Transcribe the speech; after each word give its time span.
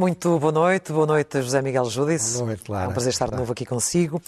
Muito 0.00 0.38
boa 0.38 0.50
noite, 0.50 0.92
boa 0.92 1.04
noite 1.04 1.42
José 1.42 1.60
Miguel 1.60 1.84
Judice. 1.84 2.36
Boa 2.36 2.46
noite, 2.46 2.70
Lara. 2.70 2.86
É 2.86 2.88
um 2.88 2.92
prazer 2.92 3.12
estar 3.12 3.28
de 3.28 3.36
novo 3.36 3.52
aqui 3.52 3.66
consigo. 3.66 4.22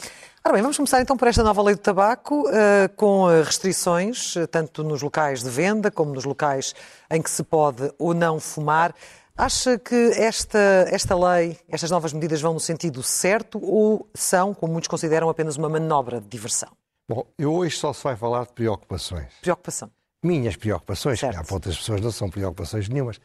Ora 0.44 0.52
bem, 0.52 0.60
vamos 0.60 0.76
começar 0.76 1.00
então 1.00 1.16
por 1.16 1.28
esta 1.28 1.42
nova 1.42 1.62
lei 1.62 1.74
do 1.74 1.80
tabaco, 1.80 2.42
uh, 2.42 2.94
com 2.94 3.26
restrições, 3.42 4.36
uh, 4.36 4.46
tanto 4.46 4.84
nos 4.84 5.00
locais 5.00 5.42
de 5.42 5.48
venda 5.48 5.90
como 5.90 6.12
nos 6.12 6.26
locais 6.26 6.74
em 7.10 7.22
que 7.22 7.30
se 7.30 7.42
pode 7.42 7.90
ou 7.98 8.12
não 8.12 8.38
fumar. 8.38 8.94
Acha 9.36 9.78
que 9.78 9.94
esta, 10.16 10.58
esta 10.90 11.16
lei, 11.16 11.58
estas 11.68 11.90
novas 11.90 12.12
medidas 12.12 12.40
vão 12.40 12.52
no 12.52 12.60
sentido 12.60 13.02
certo 13.02 13.58
ou 13.62 14.08
são, 14.14 14.52
como 14.52 14.72
muitos 14.74 14.88
consideram, 14.88 15.28
apenas 15.30 15.56
uma 15.56 15.68
manobra 15.68 16.20
de 16.20 16.28
diversão? 16.28 16.68
Bom, 17.08 17.26
eu 17.38 17.52
hoje 17.52 17.76
só 17.76 17.92
se 17.92 18.04
vai 18.04 18.14
falar 18.14 18.44
de 18.46 18.52
preocupações. 18.52 19.32
Preocupação. 19.40 19.90
Minhas 20.22 20.54
preocupações, 20.54 21.18
Certo. 21.18 21.42
que 21.44 21.50
há 21.50 21.54
outras 21.54 21.76
pessoas 21.76 22.00
não 22.00 22.12
são 22.12 22.30
preocupações 22.30 22.88
nenhumas. 22.88 23.18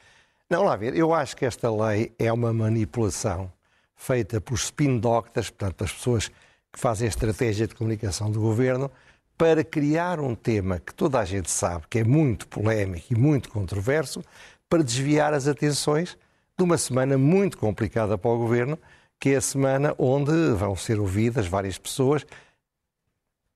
Não, 0.49 0.63
lá 0.63 0.75
ver, 0.77 0.95
eu 0.95 1.13
acho 1.13 1.35
que 1.35 1.45
esta 1.45 1.69
lei 1.69 2.13
é 2.17 2.31
uma 2.31 2.53
manipulação 2.53 3.51
feita 3.95 4.39
por 4.39 4.55
spin 4.55 4.97
doctors, 4.99 5.49
portanto, 5.49 5.83
as 5.83 5.91
pessoas 5.91 6.29
que 6.71 6.79
fazem 6.79 7.05
a 7.05 7.09
estratégia 7.09 7.67
de 7.67 7.75
comunicação 7.75 8.31
do 8.31 8.39
governo, 8.39 8.89
para 9.37 9.63
criar 9.63 10.19
um 10.19 10.33
tema 10.33 10.79
que 10.79 10.93
toda 10.95 11.19
a 11.19 11.25
gente 11.25 11.51
sabe 11.51 11.85
que 11.89 11.99
é 11.99 12.03
muito 12.03 12.47
polémico 12.47 13.07
e 13.11 13.15
muito 13.15 13.49
controverso, 13.49 14.23
para 14.69 14.83
desviar 14.83 15.33
as 15.33 15.47
atenções 15.47 16.17
de 16.57 16.63
uma 16.63 16.77
semana 16.77 17.17
muito 17.17 17.57
complicada 17.57 18.17
para 18.17 18.31
o 18.31 18.37
governo, 18.37 18.77
que 19.19 19.29
é 19.29 19.35
a 19.37 19.41
semana 19.41 19.95
onde 19.97 20.31
vão 20.53 20.75
ser 20.75 20.99
ouvidas 20.99 21.47
várias 21.47 21.77
pessoas. 21.77 22.25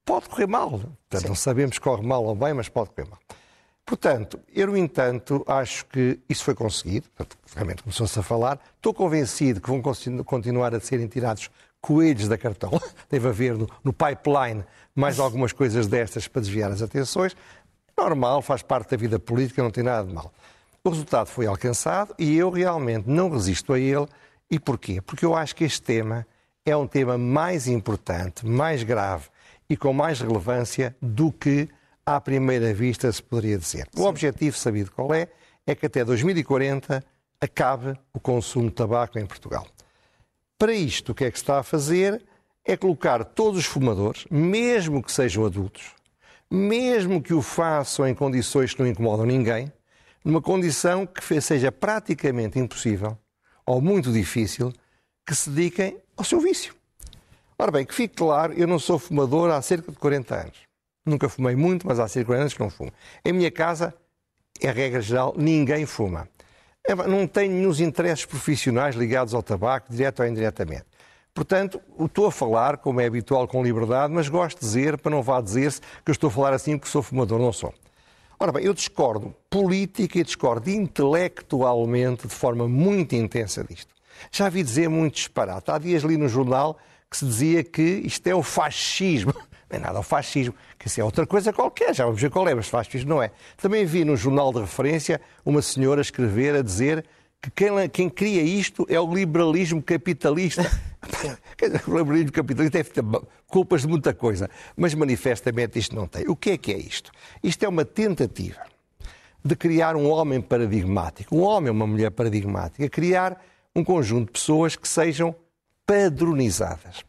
Pode 0.05 0.29
correr 0.29 0.47
mal, 0.47 0.70
portanto, 0.71 1.27
não 1.27 1.35
sabemos 1.35 1.76
se 1.76 1.81
corre 1.81 2.05
mal 2.05 2.23
ou 2.23 2.35
bem, 2.35 2.53
mas 2.53 2.68
pode 2.70 2.90
correr 2.91 3.07
mal. 3.07 3.20
Portanto, 3.85 4.40
eu, 4.53 4.68
no 4.68 4.77
entanto, 4.77 5.43
acho 5.48 5.85
que 5.87 6.20
isso 6.29 6.43
foi 6.43 6.55
conseguido, 6.55 7.09
portanto, 7.09 7.37
realmente 7.53 7.84
começou-se 7.84 8.18
a 8.18 8.23
falar. 8.23 8.59
Estou 8.75 8.93
convencido 8.93 9.59
que 9.59 9.70
vão 9.70 9.81
continu- 9.81 10.23
continuar 10.23 10.73
a 10.73 10.79
serem 10.79 11.07
tirados 11.07 11.49
coelhos 11.81 12.27
da 12.27 12.37
cartola. 12.37 12.81
Deve 13.09 13.27
haver 13.27 13.57
no, 13.57 13.68
no 13.84 13.91
pipeline 13.91 14.63
mais 14.96 15.20
algumas 15.20 15.51
coisas 15.51 15.87
destas 15.87 16.27
para 16.27 16.41
desviar 16.41 16.71
as 16.71 16.81
atenções. 16.81 17.35
Normal, 17.98 18.41
faz 18.41 18.62
parte 18.62 18.91
da 18.91 18.98
vida 18.98 19.20
política, 19.20 19.62
não 19.62 19.71
tem 19.71 19.84
nada 19.84 20.07
de 20.07 20.13
mal. 20.13 20.31
O 20.84 20.90
resultado 20.90 21.27
foi 21.27 21.46
alcançado 21.46 22.15
e 22.18 22.35
eu 22.35 22.49
realmente 22.49 23.07
não 23.07 23.29
resisto 23.29 23.71
a 23.74 23.79
ele. 23.79 24.07
E 24.49 24.60
porquê? 24.60 24.99
Porque 24.99 25.24
eu 25.24 25.35
acho 25.35 25.55
que 25.55 25.63
este 25.63 25.82
tema 25.82 26.26
é 26.65 26.76
um 26.76 26.87
tema 26.87 27.20
mais 27.20 27.68
importante, 27.68 28.46
mais 28.46 28.82
grave 28.82 29.29
e 29.70 29.77
com 29.77 29.93
mais 29.93 30.20
relevância 30.20 30.96
do 30.99 31.32
que 31.32 31.70
à 32.04 32.20
primeira 32.20 32.74
vista 32.74 33.12
se 33.12 33.21
poderia 33.21 33.59
dizer. 33.59 33.87
O 33.96 34.05
objetivo 34.05 34.57
sabido 34.57 34.91
qual 34.91 35.13
é? 35.13 35.27
É 35.68 35.76
que 35.76 35.85
até 35.85 36.04
2040 36.04 37.04
acabe 37.40 37.96
o 38.12 38.20
consumo 38.20 38.70
de 38.70 38.76
tabaco 38.76 39.20
em 39.20 39.26
Portugal. 39.26 39.68
Para 40.57 40.74
isto, 40.74 41.12
o 41.12 41.15
que 41.15 41.26
é 41.26 41.32
que 41.32 41.37
se 41.37 41.43
está 41.43 41.59
a 41.59 41.63
fazer? 41.63 42.24
É 42.65 42.76
colocar 42.76 43.24
todos 43.24 43.59
os 43.59 43.65
fumadores, 43.65 44.26
mesmo 44.29 45.02
que 45.02 45.12
sejam 45.12 45.46
adultos, 45.46 45.93
mesmo 46.49 47.21
que 47.21 47.34
o 47.34 47.41
façam 47.41 48.07
em 48.07 48.15
condições 48.15 48.74
que 48.74 48.82
não 48.82 48.90
incomodam 48.90 49.26
ninguém, 49.26 49.71
numa 50.24 50.41
condição 50.41 51.05
que 51.05 51.41
seja 51.41 51.72
praticamente 51.72 52.60
impossível 52.60 53.18
ou 53.66 53.82
muito 53.82 54.12
difícil 54.12 54.74
que 55.26 55.36
se 55.36 55.50
dediquem 55.50 55.98
ao 56.18 56.24
seu 56.24 56.40
vício. 56.40 56.74
Ora 57.58 57.72
bem, 57.72 57.86
que 57.86 57.94
fique 57.94 58.16
claro, 58.16 58.54
eu 58.54 58.68
não 58.68 58.80
sou 58.80 58.98
fumador 58.98 59.52
há 59.52 59.62
cerca 59.62 59.92
de 59.92 59.98
40 59.98 60.36
anos. 60.36 60.58
Nunca 61.05 61.30
fumei 61.30 61.55
muito, 61.55 61.88
mas 61.88 61.99
há 61.99 62.08
cerca 62.08 62.26
de 62.26 62.27
40 62.27 62.42
anos 62.42 62.54
que 62.54 62.60
não 62.60 62.70
fumo. 62.70 62.92
Em 63.24 63.34
minha 63.34 63.52
casa, 63.52 63.94
é 64.59 64.72
regra 64.72 65.02
geral, 65.02 65.34
ninguém 65.38 65.86
fuma. 65.86 66.28
É, 66.86 66.96
Não 66.96 67.28
tenho 67.28 67.54
nenhum 67.54 67.72
interesses 67.80 68.26
profissionais 68.26 68.96
ligados 68.96 69.34
ao 69.34 69.44
tabaco, 69.44 69.92
direto 69.92 70.22
ou 70.22 70.28
indiretamente. 70.28 70.86
Portanto, 71.34 71.80
estou 72.00 72.26
a 72.26 72.31
falar, 72.31 72.78
como 72.78 73.00
é 73.00 73.06
habitual, 73.06 73.48
com 73.48 73.64
liberdade, 73.64 74.14
mas 74.14 74.28
gosto 74.28 74.60
de 74.60 74.66
dizer, 74.66 74.98
para 74.98 75.12
não 75.12 75.22
vá 75.22 75.40
dizer-se 75.40 75.80
que 76.04 76.10
eu 76.10 76.12
estou 76.12 76.28
a 76.30 76.31
falar 76.31 76.54
assim 76.54 76.78
porque 76.78 76.92
sou 76.92 77.02
fumador, 77.02 77.40
não 77.40 77.54
sou. 77.54 77.74
Ora 78.41 78.52
bem, 78.52 78.66
eu 78.66 78.74
discordo 78.74 79.35
política 79.52 80.18
e 80.18 80.24
discordo 80.24 80.68
intelectualmente 80.68 82.28
de 82.28 82.34
forma 82.34 82.68
muito 82.68 83.13
intensa 83.13 83.63
disto. 83.63 83.94
Já 84.31 84.50
vi 84.50 84.63
dizer 84.63 84.90
muito 84.90 85.13
disparate. 85.13 85.69
Há 85.69 85.78
dias 85.78 86.02
li 86.02 86.18
no 86.18 86.28
jornal 86.28 86.75
que 87.07 87.18
se 87.18 87.24
dizia 87.24 87.63
que 87.63 87.84
isto 87.84 88.25
é 88.25 88.34
o 88.34 88.41
fascismo. 88.41 89.31
Não 89.69 89.78
é 89.78 89.80
nada 89.80 90.00
o 90.00 90.01
fascismo, 90.01 90.56
que 90.80 90.88
isso 90.88 91.00
é 91.00 91.03
outra 91.03 91.28
coisa 91.28 91.53
qualquer, 91.53 91.94
já 91.94 92.03
vamos 92.03 92.19
ver 92.19 92.31
qual 92.31 92.50
é, 92.50 92.56
mas 92.56 92.68
fascismo 92.68 93.12
não 93.12 93.24
é. 93.24 93.31
Também 93.56 93.85
vi 93.85 94.03
no 94.03 94.18
jornal 94.18 94.51
de 94.51 94.59
referência 94.59 95.22
uma 95.46 95.62
senhora 95.62 96.01
escrever 96.01 96.56
a 96.56 96.62
dizer 96.63 97.06
que 97.40 97.50
quem, 97.51 97.90
quem 97.90 98.09
cria 98.09 98.41
isto 98.41 98.88
é 98.90 99.00
o 99.00 99.13
liberalismo 99.13 99.84
capitalista. 99.84 100.63
O 101.88 101.97
liberalismo 101.97 102.31
capitalista 102.31 102.84
ter 102.84 103.03
culpas 103.51 103.81
de 103.81 103.88
muita 103.88 104.13
coisa, 104.13 104.50
mas 104.75 104.94
manifestamente 104.95 105.78
isto 105.78 105.94
não 105.94 106.07
tem. 106.07 106.28
O 106.28 106.35
que 106.35 106.51
é 106.51 106.57
que 106.57 106.72
é 106.72 106.78
isto? 106.78 107.12
Isto 107.44 107.66
é 107.66 107.67
uma 107.67 107.84
tentativa 107.84 108.62
de 109.44 109.56
criar 109.56 109.95
um 109.95 110.09
homem 110.09 110.39
paradigmático, 110.39 111.35
um 111.35 111.41
homem 111.41 111.69
ou 111.69 111.75
uma 111.75 111.85
mulher 111.85 112.12
paradigmática, 112.12 112.88
criar 112.89 113.44
um 113.75 113.84
conjunto 113.84 114.28
de 114.28 114.31
pessoas 114.31 114.75
que 114.75 114.88
sejam 114.88 115.35
padronizadas, 115.85 117.03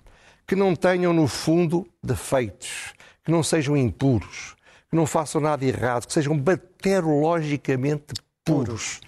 que 0.47 0.57
não 0.57 0.75
tenham, 0.75 1.13
no 1.13 1.29
fundo, 1.29 1.87
defeitos, 2.03 2.93
que 3.25 3.31
não 3.31 3.43
sejam 3.43 3.77
impuros, 3.77 4.57
que 4.91 4.97
não 4.97 5.07
façam 5.07 5.41
nada 5.41 5.65
errado, 5.65 6.07
que 6.07 6.13
sejam 6.13 6.37
bacteriologicamente 6.37 8.15
puros. 8.45 9.01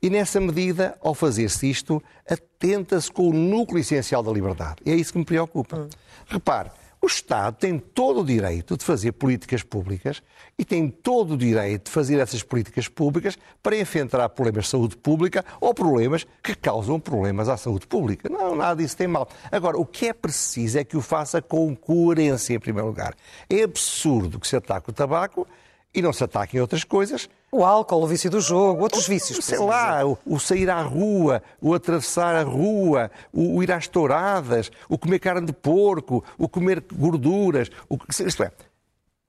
E 0.00 0.08
nessa 0.08 0.40
medida, 0.40 0.96
ao 1.02 1.14
fazer-se 1.14 1.68
isto, 1.68 2.02
atenta-se 2.28 3.10
com 3.10 3.28
o 3.28 3.32
núcleo 3.32 3.80
essencial 3.80 4.22
da 4.22 4.32
liberdade. 4.32 4.76
E 4.84 4.90
é 4.90 4.94
isso 4.94 5.12
que 5.12 5.18
me 5.18 5.24
preocupa. 5.24 5.88
Repare, 6.26 6.70
o 7.00 7.06
Estado 7.06 7.56
tem 7.56 7.78
todo 7.78 8.20
o 8.20 8.24
direito 8.24 8.76
de 8.76 8.84
fazer 8.84 9.12
políticas 9.12 9.62
públicas 9.62 10.22
e 10.58 10.64
tem 10.64 10.88
todo 10.88 11.34
o 11.34 11.36
direito 11.36 11.86
de 11.86 11.90
fazer 11.90 12.18
essas 12.18 12.42
políticas 12.42 12.88
públicas 12.88 13.38
para 13.62 13.78
enfrentar 13.78 14.28
problemas 14.30 14.64
de 14.64 14.70
saúde 14.70 14.96
pública 14.96 15.44
ou 15.60 15.72
problemas 15.72 16.26
que 16.42 16.54
causam 16.54 16.98
problemas 16.98 17.48
à 17.48 17.56
saúde 17.56 17.86
pública. 17.86 18.28
Não, 18.28 18.56
nada 18.56 18.82
disso 18.82 18.96
tem 18.96 19.06
mal. 19.06 19.28
Agora, 19.50 19.78
o 19.78 19.86
que 19.86 20.08
é 20.08 20.12
preciso 20.12 20.78
é 20.78 20.84
que 20.84 20.96
o 20.96 21.00
faça 21.00 21.40
com 21.40 21.74
coerência, 21.76 22.54
em 22.54 22.58
primeiro 22.58 22.88
lugar. 22.88 23.14
É 23.48 23.62
absurdo 23.62 24.40
que 24.40 24.48
se 24.48 24.56
ataque 24.56 24.90
o 24.90 24.92
tabaco 24.92 25.46
e 25.94 26.02
não 26.02 26.12
se 26.12 26.22
ataquem 26.22 26.60
outras 26.60 26.84
coisas 26.84 27.28
O 27.50 27.64
álcool, 27.64 28.02
o 28.02 28.06
vício 28.06 28.30
do 28.30 28.40
jogo, 28.40 28.82
outros 28.82 29.08
vícios. 29.08 29.44
Sei 29.44 29.58
lá, 29.58 30.04
o, 30.04 30.18
o 30.26 30.38
sair 30.38 30.68
à 30.68 30.82
rua, 30.82 31.42
o 31.60 31.72
atravessar 31.72 32.34
a 32.34 32.42
rua, 32.42 33.10
o, 33.32 33.56
o 33.56 33.62
ir 33.62 33.72
às 33.72 33.88
touradas, 33.88 34.70
o 34.88 34.98
comer 34.98 35.18
carne 35.18 35.46
de 35.46 35.52
porco, 35.52 36.22
o 36.36 36.48
comer 36.48 36.84
gorduras. 36.92 37.70
O, 37.88 37.98
isto 38.10 38.42
é, 38.42 38.52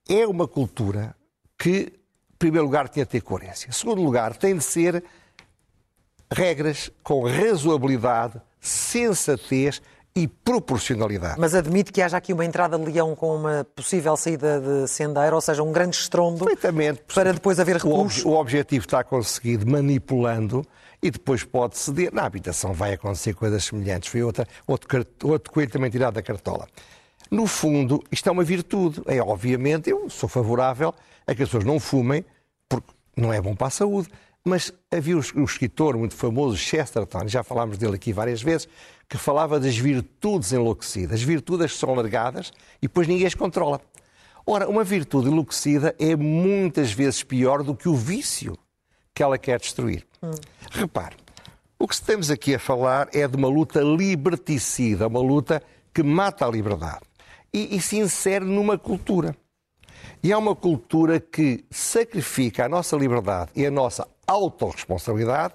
é 0.08 0.26
uma 0.26 0.46
cultura 0.46 1.16
que, 1.58 1.92
em 2.32 2.36
primeiro 2.38 2.66
lugar, 2.66 2.88
tinha 2.88 3.06
de 3.06 3.10
ter 3.10 3.22
coerência. 3.22 3.68
Em 3.68 3.72
segundo 3.72 4.02
lugar, 4.02 4.36
tem 4.36 4.56
de 4.56 4.64
ser 4.64 5.02
regras 6.30 6.90
com 7.02 7.24
razoabilidade, 7.26 8.40
sensatez 8.60 9.80
e 10.14 10.26
proporcionalidade. 10.26 11.38
Mas 11.38 11.54
admite 11.54 11.92
que 11.92 12.02
haja 12.02 12.16
aqui 12.16 12.32
uma 12.32 12.44
entrada 12.44 12.76
de 12.78 12.84
leão 12.84 13.14
com 13.14 13.34
uma 13.36 13.64
possível 13.76 14.16
saída 14.16 14.60
de 14.60 14.88
sendeiro, 14.88 15.36
ou 15.36 15.40
seja, 15.40 15.62
um 15.62 15.70
grande 15.72 15.96
estrondo, 15.96 16.46
para 17.14 17.32
depois 17.32 17.60
haver 17.60 17.76
O, 17.84 18.00
ob- 18.00 18.26
o 18.26 18.32
objetivo 18.32 18.84
está 18.84 19.04
conseguido 19.04 19.70
manipulando 19.70 20.64
e 21.02 21.10
depois 21.10 21.44
pode 21.44 21.78
ceder. 21.78 22.12
Na 22.12 22.24
habitação 22.24 22.72
vai 22.72 22.92
acontecer 22.92 23.34
coisas 23.34 23.64
semelhantes. 23.64 24.08
Foi 24.10 24.22
outra, 24.22 24.46
outro, 24.66 25.06
outro 25.24 25.52
coelho 25.52 25.70
também 25.70 25.90
tirado 25.90 26.14
da 26.14 26.22
cartola. 26.22 26.66
No 27.30 27.46
fundo, 27.46 28.02
isto 28.10 28.28
é 28.28 28.32
uma 28.32 28.42
virtude. 28.42 29.00
É 29.06 29.20
obviamente, 29.22 29.88
eu 29.90 30.10
sou 30.10 30.28
favorável 30.28 30.92
a 31.26 31.34
que 31.34 31.42
as 31.44 31.48
pessoas 31.48 31.64
não 31.64 31.78
fumem, 31.78 32.24
porque 32.68 32.88
não 33.16 33.32
é 33.32 33.40
bom 33.40 33.54
para 33.54 33.68
a 33.68 33.70
saúde. 33.70 34.08
Mas 34.44 34.72
havia 34.90 35.16
o 35.16 35.44
escritor 35.44 35.96
muito 35.96 36.14
famoso, 36.14 36.56
Chesterton, 36.56 37.28
já 37.28 37.42
falámos 37.42 37.76
dele 37.76 37.96
aqui 37.96 38.12
várias 38.12 38.42
vezes, 38.42 38.66
que 39.08 39.18
falava 39.18 39.60
das 39.60 39.76
virtudes 39.76 40.52
enlouquecidas. 40.52 41.20
As 41.20 41.22
virtudes 41.22 41.76
são 41.76 41.94
largadas 41.94 42.50
e 42.78 42.88
depois 42.88 43.06
ninguém 43.06 43.26
as 43.26 43.34
controla. 43.34 43.80
Ora, 44.46 44.68
uma 44.68 44.82
virtude 44.82 45.28
enlouquecida 45.28 45.94
é 45.98 46.16
muitas 46.16 46.90
vezes 46.92 47.22
pior 47.22 47.62
do 47.62 47.74
que 47.74 47.88
o 47.88 47.94
vício 47.94 48.56
que 49.14 49.22
ela 49.22 49.36
quer 49.36 49.60
destruir. 49.60 50.06
Repare, 50.70 51.16
o 51.78 51.86
que 51.86 51.94
estamos 51.94 52.30
aqui 52.30 52.54
a 52.54 52.58
falar 52.58 53.08
é 53.12 53.26
de 53.28 53.36
uma 53.36 53.48
luta 53.48 53.80
liberticida, 53.80 55.06
uma 55.06 55.20
luta 55.20 55.62
que 55.92 56.02
mata 56.02 56.46
a 56.46 56.50
liberdade 56.50 57.00
e, 57.52 57.76
e 57.76 57.80
se 57.80 57.98
insere 57.98 58.44
numa 58.44 58.78
cultura. 58.78 59.36
E 60.22 60.32
é 60.32 60.36
uma 60.36 60.54
cultura 60.54 61.18
que 61.18 61.64
sacrifica 61.70 62.64
a 62.64 62.68
nossa 62.68 62.96
liberdade 62.96 63.50
e 63.54 63.64
a 63.64 63.70
nossa 63.70 64.06
autorresponsabilidade 64.30 65.54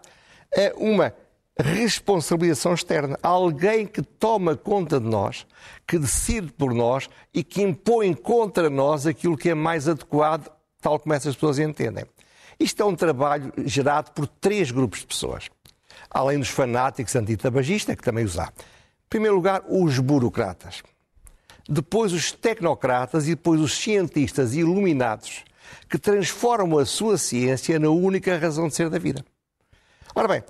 a 0.53 0.73
uma 0.77 1.13
responsabilização 1.57 2.73
externa. 2.73 3.17
Alguém 3.23 3.87
que 3.87 4.01
toma 4.01 4.55
conta 4.55 4.99
de 4.99 5.07
nós, 5.07 5.47
que 5.87 5.97
decide 5.97 6.51
por 6.51 6.73
nós 6.73 7.09
e 7.33 7.43
que 7.43 7.61
impõe 7.61 8.13
contra 8.13 8.69
nós 8.69 9.07
aquilo 9.07 9.37
que 9.37 9.49
é 9.49 9.55
mais 9.55 9.87
adequado, 9.87 10.51
tal 10.81 10.99
como 10.99 11.13
essas 11.13 11.35
pessoas 11.35 11.59
entendem. 11.59 12.05
Isto 12.59 12.83
é 12.83 12.85
um 12.85 12.95
trabalho 12.95 13.51
gerado 13.65 14.11
por 14.11 14.27
três 14.27 14.71
grupos 14.71 14.99
de 14.99 15.07
pessoas. 15.07 15.49
Além 16.09 16.39
dos 16.39 16.49
fanáticos 16.49 17.15
antitabagistas, 17.15 17.95
que 17.95 18.03
também 18.03 18.25
os 18.25 18.37
há. 18.37 18.45
Em 18.45 19.09
primeiro 19.09 19.35
lugar, 19.35 19.63
os 19.67 19.99
burocratas. 19.99 20.83
Depois, 21.67 22.13
os 22.13 22.31
tecnocratas 22.31 23.27
e 23.27 23.31
depois 23.31 23.59
os 23.59 23.77
cientistas 23.77 24.53
iluminados 24.53 25.43
que 25.89 25.97
transformam 25.97 26.79
a 26.79 26.85
sua 26.85 27.17
ciência 27.17 27.79
na 27.79 27.89
única 27.89 28.37
razão 28.37 28.67
de 28.67 28.75
ser 28.75 28.89
da 28.89 28.99
vida. 28.99 29.23
Ora 30.13 30.27
bem, 30.27 30.43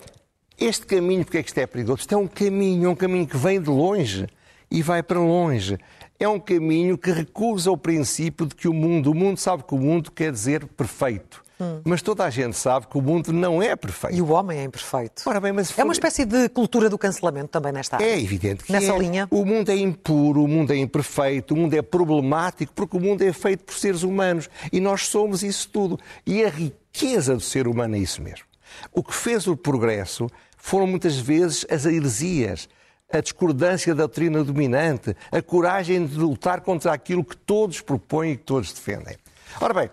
este 0.57 0.85
caminho, 0.85 1.25
porque 1.25 1.37
é 1.37 1.43
que 1.43 1.49
isto 1.49 1.57
é 1.57 1.67
perigoso? 1.67 1.99
Isto 1.99 2.15
é 2.15 2.17
um 2.17 2.27
caminho, 2.27 2.87
é 2.87 2.89
um 2.89 2.95
caminho 2.95 3.27
que 3.27 3.37
vem 3.37 3.61
de 3.61 3.69
longe 3.69 4.27
e 4.71 4.81
vai 4.81 5.03
para 5.03 5.19
longe. 5.19 5.77
É 6.19 6.27
um 6.27 6.39
caminho 6.39 6.97
que 6.97 7.11
recusa 7.11 7.69
o 7.69 7.77
princípio 7.77 8.45
de 8.45 8.55
que 8.55 8.67
o 8.67 8.73
mundo, 8.73 9.11
o 9.11 9.15
mundo 9.15 9.37
sabe 9.37 9.63
que 9.63 9.75
o 9.75 9.77
mundo 9.77 10.11
quer 10.11 10.31
dizer 10.31 10.65
perfeito. 10.65 11.44
Hum. 11.59 11.81
Mas 11.85 12.01
toda 12.01 12.25
a 12.25 12.29
gente 12.29 12.57
sabe 12.57 12.87
que 12.87 12.97
o 12.97 13.01
mundo 13.01 13.31
não 13.31 13.61
é 13.61 13.75
perfeito. 13.75 14.15
E 14.15 14.21
o 14.21 14.29
homem 14.31 14.59
é 14.59 14.63
imperfeito. 14.63 15.23
Ora 15.25 15.39
bem, 15.39 15.51
mas. 15.51 15.77
É 15.77 15.83
uma 15.83 15.93
espécie 15.93 16.25
de 16.25 16.49
cultura 16.49 16.89
do 16.89 16.97
cancelamento 16.97 17.49
também 17.49 17.71
nesta 17.71 17.95
área. 17.95 18.05
É 18.05 18.19
evidente 18.19 18.63
que 18.63 18.71
Nessa 18.71 18.93
é. 18.93 18.97
linha. 18.97 19.27
O 19.31 19.45
mundo 19.45 19.69
é 19.69 19.75
impuro, 19.75 20.43
o 20.43 20.47
mundo 20.47 20.73
é 20.73 20.77
imperfeito, 20.77 21.53
o 21.53 21.57
mundo 21.57 21.73
é 21.73 21.81
problemático, 21.81 22.73
porque 22.73 22.97
o 22.97 22.99
mundo 22.99 23.21
é 23.21 23.31
feito 23.31 23.63
por 23.63 23.75
seres 23.75 24.03
humanos. 24.03 24.49
E 24.71 24.79
nós 24.79 25.07
somos 25.07 25.43
isso 25.43 25.69
tudo. 25.69 25.99
E 26.25 26.43
a 26.43 26.49
riqueza 26.49 27.35
do 27.35 27.41
ser 27.41 27.67
humano 27.67 27.95
é 27.95 27.99
isso 27.99 28.21
mesmo. 28.21 28.45
O 28.91 29.03
que 29.03 29.13
fez 29.13 29.47
o 29.47 29.55
progresso 29.55 30.27
foram 30.57 30.87
muitas 30.87 31.17
vezes 31.17 31.65
as 31.69 31.85
heresias, 31.85 32.67
a 33.11 33.21
discordância 33.21 33.93
da 33.93 34.03
doutrina 34.03 34.43
dominante, 34.43 35.15
a 35.31 35.41
coragem 35.41 36.05
de 36.05 36.17
lutar 36.17 36.61
contra 36.61 36.91
aquilo 36.91 37.23
que 37.23 37.37
todos 37.37 37.79
propõem 37.79 38.31
e 38.31 38.37
que 38.37 38.43
todos 38.43 38.73
defendem. 38.73 39.15
Ora 39.61 39.73
bem, 39.73 39.89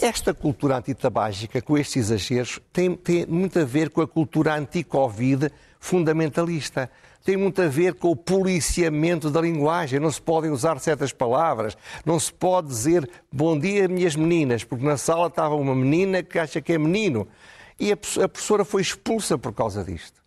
esta 0.00 0.32
cultura 0.34 0.76
antitabágica, 0.76 1.60
com 1.60 1.76
estes 1.76 2.10
exageros, 2.10 2.60
tem, 2.72 2.94
tem 2.96 3.26
muito 3.26 3.58
a 3.58 3.64
ver 3.64 3.90
com 3.90 4.00
a 4.00 4.08
cultura 4.08 4.54
anti-Covid 4.54 5.50
fundamentalista 5.78 6.90
tem 7.24 7.36
muito 7.36 7.60
a 7.60 7.68
ver 7.68 7.94
com 7.94 8.10
o 8.10 8.16
policiamento 8.16 9.30
da 9.30 9.40
linguagem. 9.40 10.00
Não 10.00 10.10
se 10.10 10.20
podem 10.20 10.50
usar 10.50 10.78
certas 10.78 11.12
palavras. 11.12 11.76
Não 12.04 12.18
se 12.18 12.32
pode 12.32 12.68
dizer 12.68 13.08
bom 13.30 13.58
dia, 13.58 13.88
minhas 13.88 14.16
meninas, 14.16 14.64
porque 14.64 14.84
na 14.84 14.96
sala 14.96 15.26
estava 15.26 15.54
uma 15.54 15.74
menina 15.74 16.22
que 16.22 16.38
acha 16.38 16.60
que 16.60 16.72
é 16.72 16.78
menino. 16.78 17.28
E 17.78 17.92
a 17.92 17.96
professora 17.96 18.64
foi 18.64 18.82
expulsa 18.82 19.36
por 19.36 19.52
causa 19.52 19.84
disto. 19.84 20.20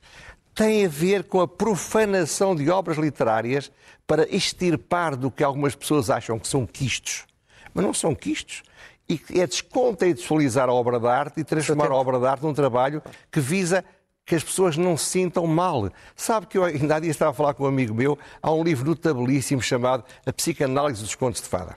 Tem 0.54 0.86
a 0.86 0.90
ver 0.90 1.24
com 1.24 1.42
a 1.42 1.48
profanação 1.48 2.56
de 2.56 2.70
obras 2.70 2.98
literárias 2.98 3.72
para 4.06 4.28
extirpar 4.34 5.16
do 5.16 5.32
que 5.32 5.44
algumas 5.44 5.74
pessoas 5.74 6.12
acham 6.12 6.38
que 6.38 6.48
são 6.48 6.66
quistos. 6.66 7.26
Mas 7.74 7.84
não 7.84 7.94
são 7.94 8.14
quistos 8.14 8.62
e 9.08 9.20
é 9.40 9.46
descontextualizar 9.46 10.70
a 10.70 10.74
obra 10.74 11.00
de 11.00 11.08
arte 11.08 11.40
e 11.42 11.44
transformar 11.44 11.92
a 11.92 11.96
obra 11.96 12.20
de 12.20 12.26
arte 12.26 12.44
num 12.44 12.54
trabalho 12.54 13.02
que 13.32 13.40
visa 13.40 13.84
que 14.26 14.36
as 14.36 14.44
pessoas 14.44 14.78
não 14.78 14.96
se 14.96 15.06
sintam 15.06 15.46
mal. 15.46 15.90
Sabe 16.16 16.48
que 16.48 16.58
eu 16.58 16.64
ainda 16.64 16.96
há 16.96 17.00
dias 17.00 17.16
estava 17.16 17.32
a 17.32 17.34
falar 17.34 17.54
com 17.54 17.64
um 17.64 17.68
amigo 17.68 17.94
meu, 17.94 18.18
há 18.42 18.52
um 18.52 18.64
livro 18.64 18.90
notabilíssimo 18.90 19.62
chamado 19.62 20.04
A 20.26 20.32
Psicanálise 20.32 21.02
dos 21.02 21.16
Contos 21.16 21.42
de 21.42 21.48
Fadas. 21.48 21.76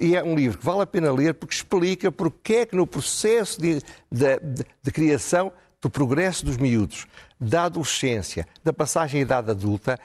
E 0.00 0.16
é 0.16 0.22
um 0.22 0.34
livro 0.34 0.58
que 0.58 0.64
vale 0.64 0.82
a 0.82 0.86
pena 0.86 1.12
ler 1.12 1.34
porque 1.34 1.54
explica 1.54 2.10
porque 2.10 2.54
é 2.54 2.66
que 2.66 2.76
no 2.76 2.86
processo 2.86 3.60
de, 3.60 3.80
de, 4.10 4.38
de, 4.40 4.66
de 4.82 4.90
criação 4.90 5.52
do 5.80 5.90
progresso 5.90 6.44
dos 6.44 6.56
miúdos, 6.56 7.06
da 7.38 7.64
adolescência, 7.64 8.46
da 8.64 8.72
passagem 8.72 9.20
à 9.20 9.22
idade 9.22 9.50
adulta, 9.50 10.00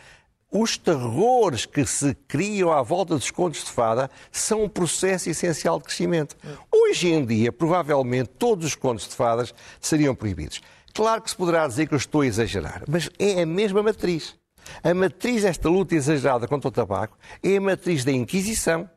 os 0.52 0.78
terrores 0.78 1.66
que 1.66 1.86
se 1.86 2.14
criam 2.28 2.72
à 2.72 2.82
volta 2.82 3.16
dos 3.16 3.32
contos 3.32 3.64
de 3.64 3.72
fada 3.72 4.12
são 4.32 4.66
um 4.66 4.70
processo 4.70 5.30
essencial 5.30 5.78
de 5.78 5.86
crescimento. 5.86 6.36
Hoje 6.70 7.08
em 7.08 7.26
dia, 7.26 7.54
provavelmente, 7.54 8.30
todos 8.38 8.66
os 8.66 8.76
contos 8.76 9.08
de 9.08 9.16
fadas 9.16 9.54
seriam 9.80 10.14
proibidos. 10.14 10.62
Claro 10.94 11.22
que 11.22 11.30
se 11.30 11.38
poderá 11.38 11.66
dizer 11.66 11.88
que 11.88 11.94
eu 11.94 11.98
estou 11.98 12.22
a 12.22 12.28
exagerar, 12.28 12.84
mas 12.86 13.10
é 13.18 13.44
a 13.44 13.46
mesma 13.46 13.82
matriz. 13.82 14.36
A 14.84 14.94
matriz 14.94 15.44
desta 15.44 15.70
luta 15.70 15.96
exagerada 15.96 16.48
contra 16.48 16.68
o 16.68 16.72
tabaco 16.72 17.18
é 17.42 17.56
a 17.56 17.62
matriz 17.62 18.04
da 18.04 18.12
Inquisição, 18.12 18.90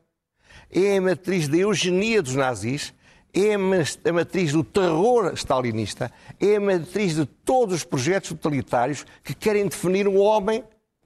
é 0.69 0.97
a 0.97 1.01
matriz 1.01 1.47
da 1.47 1.57
eugenia 1.57 2.21
dos 2.21 2.35
nazis, 2.35 2.93
é 3.33 3.53
a 3.53 4.13
matriz 4.13 4.51
do 4.51 4.63
terror 4.63 5.33
stalinista, 5.35 6.11
é 6.39 6.57
a 6.57 6.59
matriz 6.59 7.15
de 7.15 7.25
todos 7.25 7.75
os 7.75 7.83
projetos 7.83 8.29
totalitários 8.29 9.05
que 9.23 9.33
querem 9.33 9.67
definir 9.67 10.07
um 10.07 10.19
homem 10.19 10.63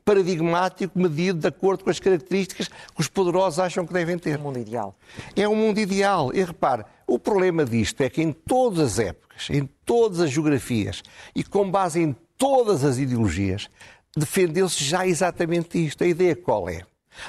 paradigmático 0.09 0.97
medido 0.97 1.38
de 1.38 1.47
acordo 1.47 1.83
com 1.83 1.91
as 1.91 2.00
características 2.00 2.67
que 2.67 3.00
os 3.00 3.07
poderosos 3.07 3.59
acham 3.59 3.85
que 3.85 3.94
devem 3.94 4.17
ter. 4.17 4.39
Um 4.39 4.41
mundo 4.41 4.57
ideal. 4.57 4.95
É 5.35 5.47
um 5.47 5.56
mundo 5.56 5.77
ideal. 5.77 6.31
E 6.33 6.44
repare, 6.44 6.83
o 7.06 7.19
problema 7.19 7.63
disto 7.63 8.01
é 8.01 8.09
que 8.09 8.19
em 8.19 8.31
todas 8.31 8.94
as 8.94 9.00
épocas, 9.00 9.51
em 9.51 9.69
todas 9.85 10.19
as 10.19 10.31
geografias 10.31 11.03
e 11.35 11.44
com 11.44 11.69
base 11.69 12.01
em 12.01 12.15
todas 12.39 12.83
as 12.83 12.97
ideologias, 12.97 13.69
defendeu-se 14.17 14.83
já 14.83 15.06
exatamente 15.06 15.85
isto. 15.85 16.03
A 16.03 16.07
ideia 16.07 16.35
qual 16.35 16.67
é? 16.67 16.81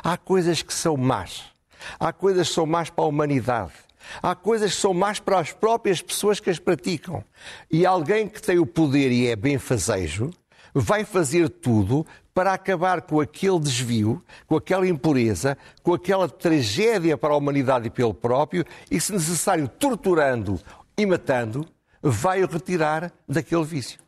Há 0.02 0.16
coisas 0.16 0.62
que 0.62 0.72
são 0.72 0.96
más. 0.96 1.42
Há 1.98 2.14
coisas 2.14 2.48
que 2.48 2.54
são 2.54 2.64
más 2.64 2.88
para 2.88 3.04
a 3.04 3.08
humanidade. 3.08 3.72
Há 4.22 4.34
coisas 4.34 4.74
que 4.74 4.80
são 4.80 4.94
más 4.94 5.20
para 5.20 5.38
as 5.38 5.52
próprias 5.52 6.00
pessoas 6.00 6.40
que 6.40 6.48
as 6.48 6.58
praticam. 6.58 7.22
E 7.70 7.84
alguém 7.84 8.26
que 8.26 8.40
tem 8.40 8.58
o 8.58 8.64
poder 8.64 9.12
e 9.12 9.26
é 9.26 9.36
benfazejo 9.36 10.30
vai 10.74 11.04
fazer 11.04 11.48
tudo 11.48 12.06
para 12.40 12.54
acabar 12.54 13.02
com 13.02 13.20
aquele 13.20 13.60
desvio, 13.60 14.24
com 14.46 14.56
aquela 14.56 14.88
impureza, 14.88 15.58
com 15.82 15.92
aquela 15.92 16.26
tragédia 16.26 17.18
para 17.18 17.34
a 17.34 17.36
humanidade 17.36 17.88
e 17.88 17.90
pelo 17.90 18.14
próprio, 18.14 18.64
e, 18.90 18.98
se 18.98 19.12
necessário, 19.12 19.68
torturando 19.68 20.58
e 20.96 21.04
matando, 21.04 21.66
vai 22.00 22.42
o 22.42 22.46
retirar 22.46 23.12
daquele 23.28 23.64
vício. 23.64 24.00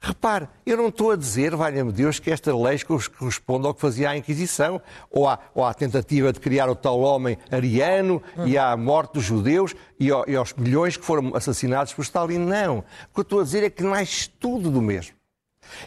Repare, 0.00 0.48
eu 0.66 0.76
não 0.76 0.88
estou 0.88 1.12
a 1.12 1.16
dizer, 1.16 1.54
valha-me 1.54 1.92
Deus, 1.92 2.18
que 2.18 2.28
esta 2.28 2.52
lei 2.52 2.76
corresponde 3.16 3.68
ao 3.68 3.72
que 3.72 3.80
fazia 3.80 4.10
a 4.10 4.16
Inquisição, 4.16 4.82
ou 5.08 5.28
à, 5.28 5.38
ou 5.54 5.64
à 5.64 5.72
tentativa 5.72 6.32
de 6.32 6.40
criar 6.40 6.68
o 6.68 6.74
tal 6.74 6.98
homem 6.98 7.38
ariano 7.52 8.20
e 8.44 8.58
à 8.58 8.76
morte 8.76 9.14
dos 9.14 9.22
judeus 9.22 9.76
e, 10.00 10.10
ao, 10.10 10.28
e 10.28 10.34
aos 10.34 10.52
milhões 10.54 10.96
que 10.96 11.04
foram 11.04 11.36
assassinados 11.36 11.92
por 11.92 12.02
Stalin. 12.02 12.38
Não. 12.38 12.78
O 12.78 12.82
que 13.14 13.20
eu 13.20 13.22
estou 13.22 13.38
a 13.38 13.44
dizer 13.44 13.62
é 13.62 13.70
que 13.70 13.84
nasce 13.84 14.28
tudo 14.28 14.72
do 14.72 14.82
mesmo. 14.82 15.14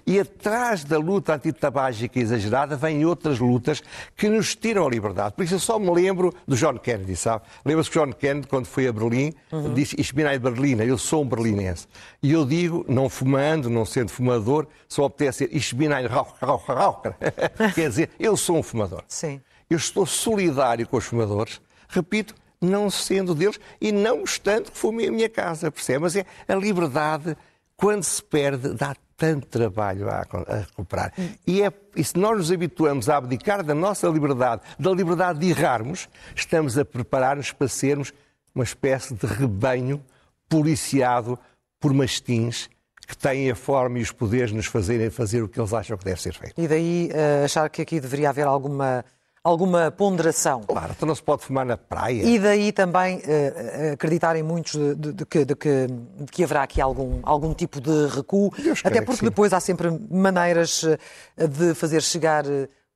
E 0.05 0.19
atrás 0.19 0.83
da 0.83 0.97
luta 0.97 1.35
antitabágica 1.35 2.19
exagerada 2.19 2.75
vêm 2.75 3.05
outras 3.05 3.39
lutas 3.39 3.81
que 4.15 4.29
nos 4.29 4.55
tiram 4.55 4.85
a 4.85 4.89
liberdade. 4.89 5.35
Por 5.35 5.43
isso 5.43 5.55
eu 5.55 5.59
só 5.59 5.79
me 5.79 5.89
lembro 5.91 6.33
do 6.47 6.55
John 6.55 6.77
Kennedy, 6.77 7.15
sabe? 7.15 7.43
Lembra-se 7.65 7.89
que 7.89 7.99
John 7.99 8.11
Kennedy, 8.13 8.47
quando 8.47 8.65
foi 8.65 8.87
a 8.87 8.93
Berlim, 8.93 9.33
uhum. 9.51 9.73
disse 9.73 9.95
Ich 9.99 10.13
bin 10.13 10.25
ein 10.25 10.39
Berliner, 10.39 10.87
eu 10.87 10.97
sou 10.97 11.23
um 11.23 11.27
berlinense. 11.27 11.87
E 12.21 12.31
eu 12.31 12.45
digo, 12.45 12.85
não 12.87 13.09
fumando, 13.09 13.69
não 13.69 13.85
sendo 13.85 14.09
fumador, 14.09 14.67
só 14.87 15.03
obtece 15.03 15.47
ser 15.47 15.55
Ich 15.55 15.75
bin 15.75 15.91
ein 15.91 16.07
Raucher. 16.07 17.15
Quer 17.73 17.89
dizer, 17.89 18.09
eu 18.19 18.35
sou 18.37 18.57
um 18.57 18.63
fumador. 18.63 19.03
Sim. 19.07 19.41
Eu 19.69 19.77
estou 19.77 20.05
solidário 20.05 20.87
com 20.87 20.97
os 20.97 21.05
fumadores. 21.05 21.59
Repito, 21.89 22.33
não 22.59 22.89
sendo 22.89 23.35
deles 23.35 23.59
e 23.79 23.91
não 23.91 24.21
gostando 24.21 24.71
que 24.71 24.77
fume 24.77 25.07
a 25.07 25.11
minha 25.11 25.29
casa, 25.29 25.71
percebe? 25.71 25.99
Mas 25.99 26.15
é 26.15 26.25
a 26.47 26.55
liberdade, 26.55 27.37
quando 27.77 28.03
se 28.03 28.21
perde, 28.23 28.73
dá 28.73 28.95
tanto 29.15 29.47
trabalho 29.47 30.09
a, 30.09 30.25
a 30.47 30.55
recuperar. 30.57 31.13
E, 31.45 31.61
é, 31.61 31.71
e 31.95 32.03
se 32.03 32.17
nós 32.17 32.37
nos 32.37 32.51
habituamos 32.51 33.07
a 33.07 33.17
abdicar 33.17 33.63
da 33.63 33.73
nossa 33.73 34.07
liberdade, 34.07 34.61
da 34.79 34.91
liberdade 34.91 35.39
de 35.39 35.49
errarmos, 35.49 36.09
estamos 36.35 36.77
a 36.77 36.83
preparar-nos 36.83 37.51
para 37.51 37.67
sermos 37.67 38.13
uma 38.53 38.63
espécie 38.63 39.13
de 39.13 39.25
rebanho 39.25 40.03
policiado 40.49 41.37
por 41.79 41.93
mastins 41.93 42.69
que 43.07 43.17
têm 43.17 43.49
a 43.49 43.55
forma 43.55 43.99
e 43.99 44.01
os 44.01 44.11
poderes 44.11 44.49
de 44.49 44.55
nos 44.55 44.65
fazerem 44.65 45.09
fazer 45.09 45.41
o 45.41 45.47
que 45.47 45.59
eles 45.59 45.73
acham 45.73 45.97
que 45.97 46.03
deve 46.03 46.21
ser 46.21 46.33
feito. 46.33 46.59
E 46.59 46.67
daí 46.67 47.09
uh, 47.13 47.45
achar 47.45 47.69
que 47.69 47.81
aqui 47.81 47.99
deveria 47.99 48.29
haver 48.29 48.45
alguma 48.45 49.05
alguma 49.47 49.89
ponderação. 49.91 50.61
Claro, 50.67 50.93
então 50.95 51.07
não 51.07 51.15
se 51.15 51.23
pode 51.23 51.43
fumar 51.43 51.65
na 51.65 51.77
praia. 51.77 52.23
E 52.23 52.37
daí 52.37 52.71
também 52.71 53.17
uh, 53.17 53.93
acreditarem 53.93 54.43
muitos 54.43 54.73
de, 54.73 54.95
de, 54.95 55.13
de, 55.13 55.25
que, 55.25 55.45
de, 55.45 55.55
que, 55.55 55.87
de, 55.87 56.31
que, 56.31 56.43
haverá 56.43 56.63
aqui 56.63 56.81
algum, 56.81 57.19
algum 57.23 57.53
tipo 57.53 57.79
de 57.79 58.07
recuo, 58.07 58.51
Deus 58.57 58.81
até 58.83 59.01
porque 59.01 59.25
depois 59.25 59.53
há 59.53 59.59
sempre 59.59 59.89
maneiras 60.09 60.83
eh, 60.83 61.47
de 61.47 61.73
fazer 61.73 62.01
chegar 62.01 62.45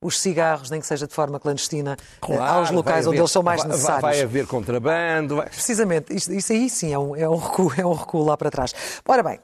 os 0.01 0.19
cigarros, 0.19 0.69
nem 0.71 0.81
que 0.81 0.87
seja 0.87 1.05
de 1.07 1.13
forma 1.13 1.39
clandestina, 1.39 1.95
claro, 2.19 2.43
aos 2.43 2.71
locais 2.71 3.05
haver, 3.05 3.09
onde 3.09 3.19
eles 3.19 3.31
são 3.31 3.43
mais 3.43 3.63
necessários. 3.63 4.01
Vai, 4.01 4.13
vai 4.13 4.21
haver 4.21 4.47
contrabando. 4.47 5.35
Vai... 5.37 5.45
Precisamente, 5.45 6.13
isso, 6.15 6.33
isso, 6.33 6.51
aí 6.51 6.69
sim 6.69 6.91
é 6.91 6.97
um, 6.97 7.15
é, 7.15 7.29
um 7.29 7.35
recuo, 7.35 7.71
é 7.77 7.85
um 7.85 7.93
recuo 7.93 8.25
lá 8.25 8.35
para 8.35 8.49
trás. 8.49 8.73
Ora 9.07 9.21
bem, 9.21 9.39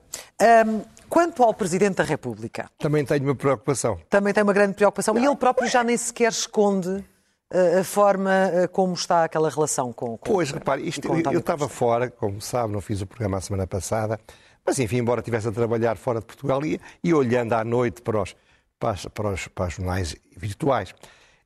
um, 0.65 0.81
Quanto 1.09 1.43
ao 1.43 1.53
Presidente 1.53 1.95
da 1.95 2.03
República. 2.03 2.69
Também 2.77 3.05
tenho 3.05 3.23
uma 3.23 3.35
preocupação. 3.35 3.99
Também 4.09 4.33
tem 4.33 4.43
uma 4.43 4.53
grande 4.53 4.73
preocupação. 4.73 5.17
E 5.17 5.25
ele 5.25 5.35
próprio 5.35 5.69
já 5.69 5.83
nem 5.83 5.97
sequer 5.97 6.31
esconde 6.31 7.03
eh, 7.49 7.79
a 7.79 7.83
forma 7.83 8.33
eh, 8.53 8.67
como 8.67 8.93
está 8.93 9.23
aquela 9.23 9.49
relação 9.49 9.93
com. 9.93 10.17
com 10.17 10.33
pois, 10.33 10.51
repare, 10.51 10.87
isto, 10.87 11.07
eu, 11.07 11.31
eu 11.31 11.39
estava 11.39 11.69
fora, 11.69 12.09
como 12.09 12.41
sabe, 12.41 12.73
não 12.73 12.81
fiz 12.81 13.01
o 13.01 13.07
programa 13.07 13.37
a 13.37 13.41
semana 13.41 13.65
passada, 13.65 14.19
Mas, 14.65 14.79
enfim, 14.79 14.97
embora 14.97 15.21
estivesse 15.21 15.47
a 15.47 15.51
trabalhar 15.51 15.95
fora 15.95 16.19
de 16.19 16.25
Portugal, 16.25 16.65
ia, 16.65 16.79
e 17.01 17.13
olhando 17.13 17.53
à 17.53 17.63
noite 17.63 18.01
para 18.01 18.21
os, 18.21 18.35
para, 18.77 18.93
os, 18.93 19.05
para, 19.05 19.29
os, 19.29 19.47
para 19.47 19.67
os 19.67 19.73
jornais 19.73 20.15
virtuais. 20.35 20.93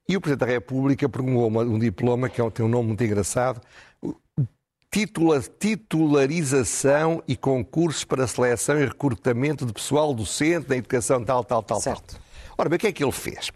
E 0.10 0.18
o 0.18 0.22
Presidente 0.22 0.48
da 0.48 0.53
República 0.53 1.08
promulgou 1.08 1.62
um 1.62 1.77
diploma 1.77 2.27
que 2.30 2.41
é 2.41 2.50
tem 2.50 2.65
um 2.65 2.70
nome 2.70 2.88
muito 2.88 3.03
engraçado, 3.03 3.62
titula, 4.92 5.42
titularização 5.42 7.24
e 7.26 7.36
concursos 7.36 8.04
para 8.04 8.28
seleção 8.28 8.80
e 8.80 8.86
recrutamento 8.86 9.66
de 9.66 9.72
pessoal 9.72 10.14
docente 10.14 10.68
da 10.68 10.76
educação 10.76 11.24
tal, 11.24 11.44
tal, 11.46 11.64
tal, 11.64 11.80
certo. 11.80 12.16
tal. 12.16 12.22
Ora 12.58 12.70
bem, 12.70 12.76
o 12.76 12.80
que 12.80 12.88
é 12.88 12.92
que 12.92 13.04
ele 13.04 13.12
fez? 13.14 13.50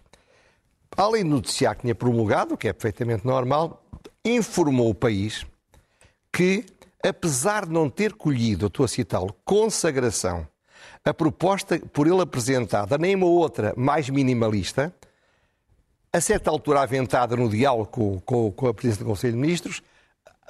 Além 0.96 1.22
de 1.22 1.28
noticiar 1.28 1.74
que 1.76 1.82
tinha 1.82 1.94
promulgado, 1.94 2.54
o 2.54 2.56
que 2.56 2.66
é 2.66 2.72
perfeitamente 2.72 3.26
normal, 3.26 3.84
informou 4.24 4.90
o 4.90 4.94
país 4.94 5.46
que, 6.32 6.64
apesar 7.04 7.66
de 7.66 7.72
não 7.72 7.90
ter 7.90 8.14
colhido, 8.14 8.66
estou 8.66 8.84
a 8.84 8.88
citá-lo, 8.88 9.36
consagração, 9.44 10.48
a 11.04 11.12
proposta 11.12 11.78
por 11.92 12.06
ele 12.06 12.22
apresentada, 12.22 12.96
nem 12.96 13.14
uma 13.14 13.26
outra 13.26 13.74
mais 13.76 14.08
minimalista, 14.08 14.92
a 16.12 16.20
certa 16.20 16.50
altura 16.50 16.80
aventada 16.80 17.36
no 17.36 17.48
diálogo 17.48 17.86
com, 17.88 18.20
com, 18.20 18.50
com 18.50 18.68
a 18.68 18.74
presidência 18.74 19.04
do 19.04 19.08
Conselho 19.08 19.34
de 19.34 19.38
Ministros, 19.38 19.82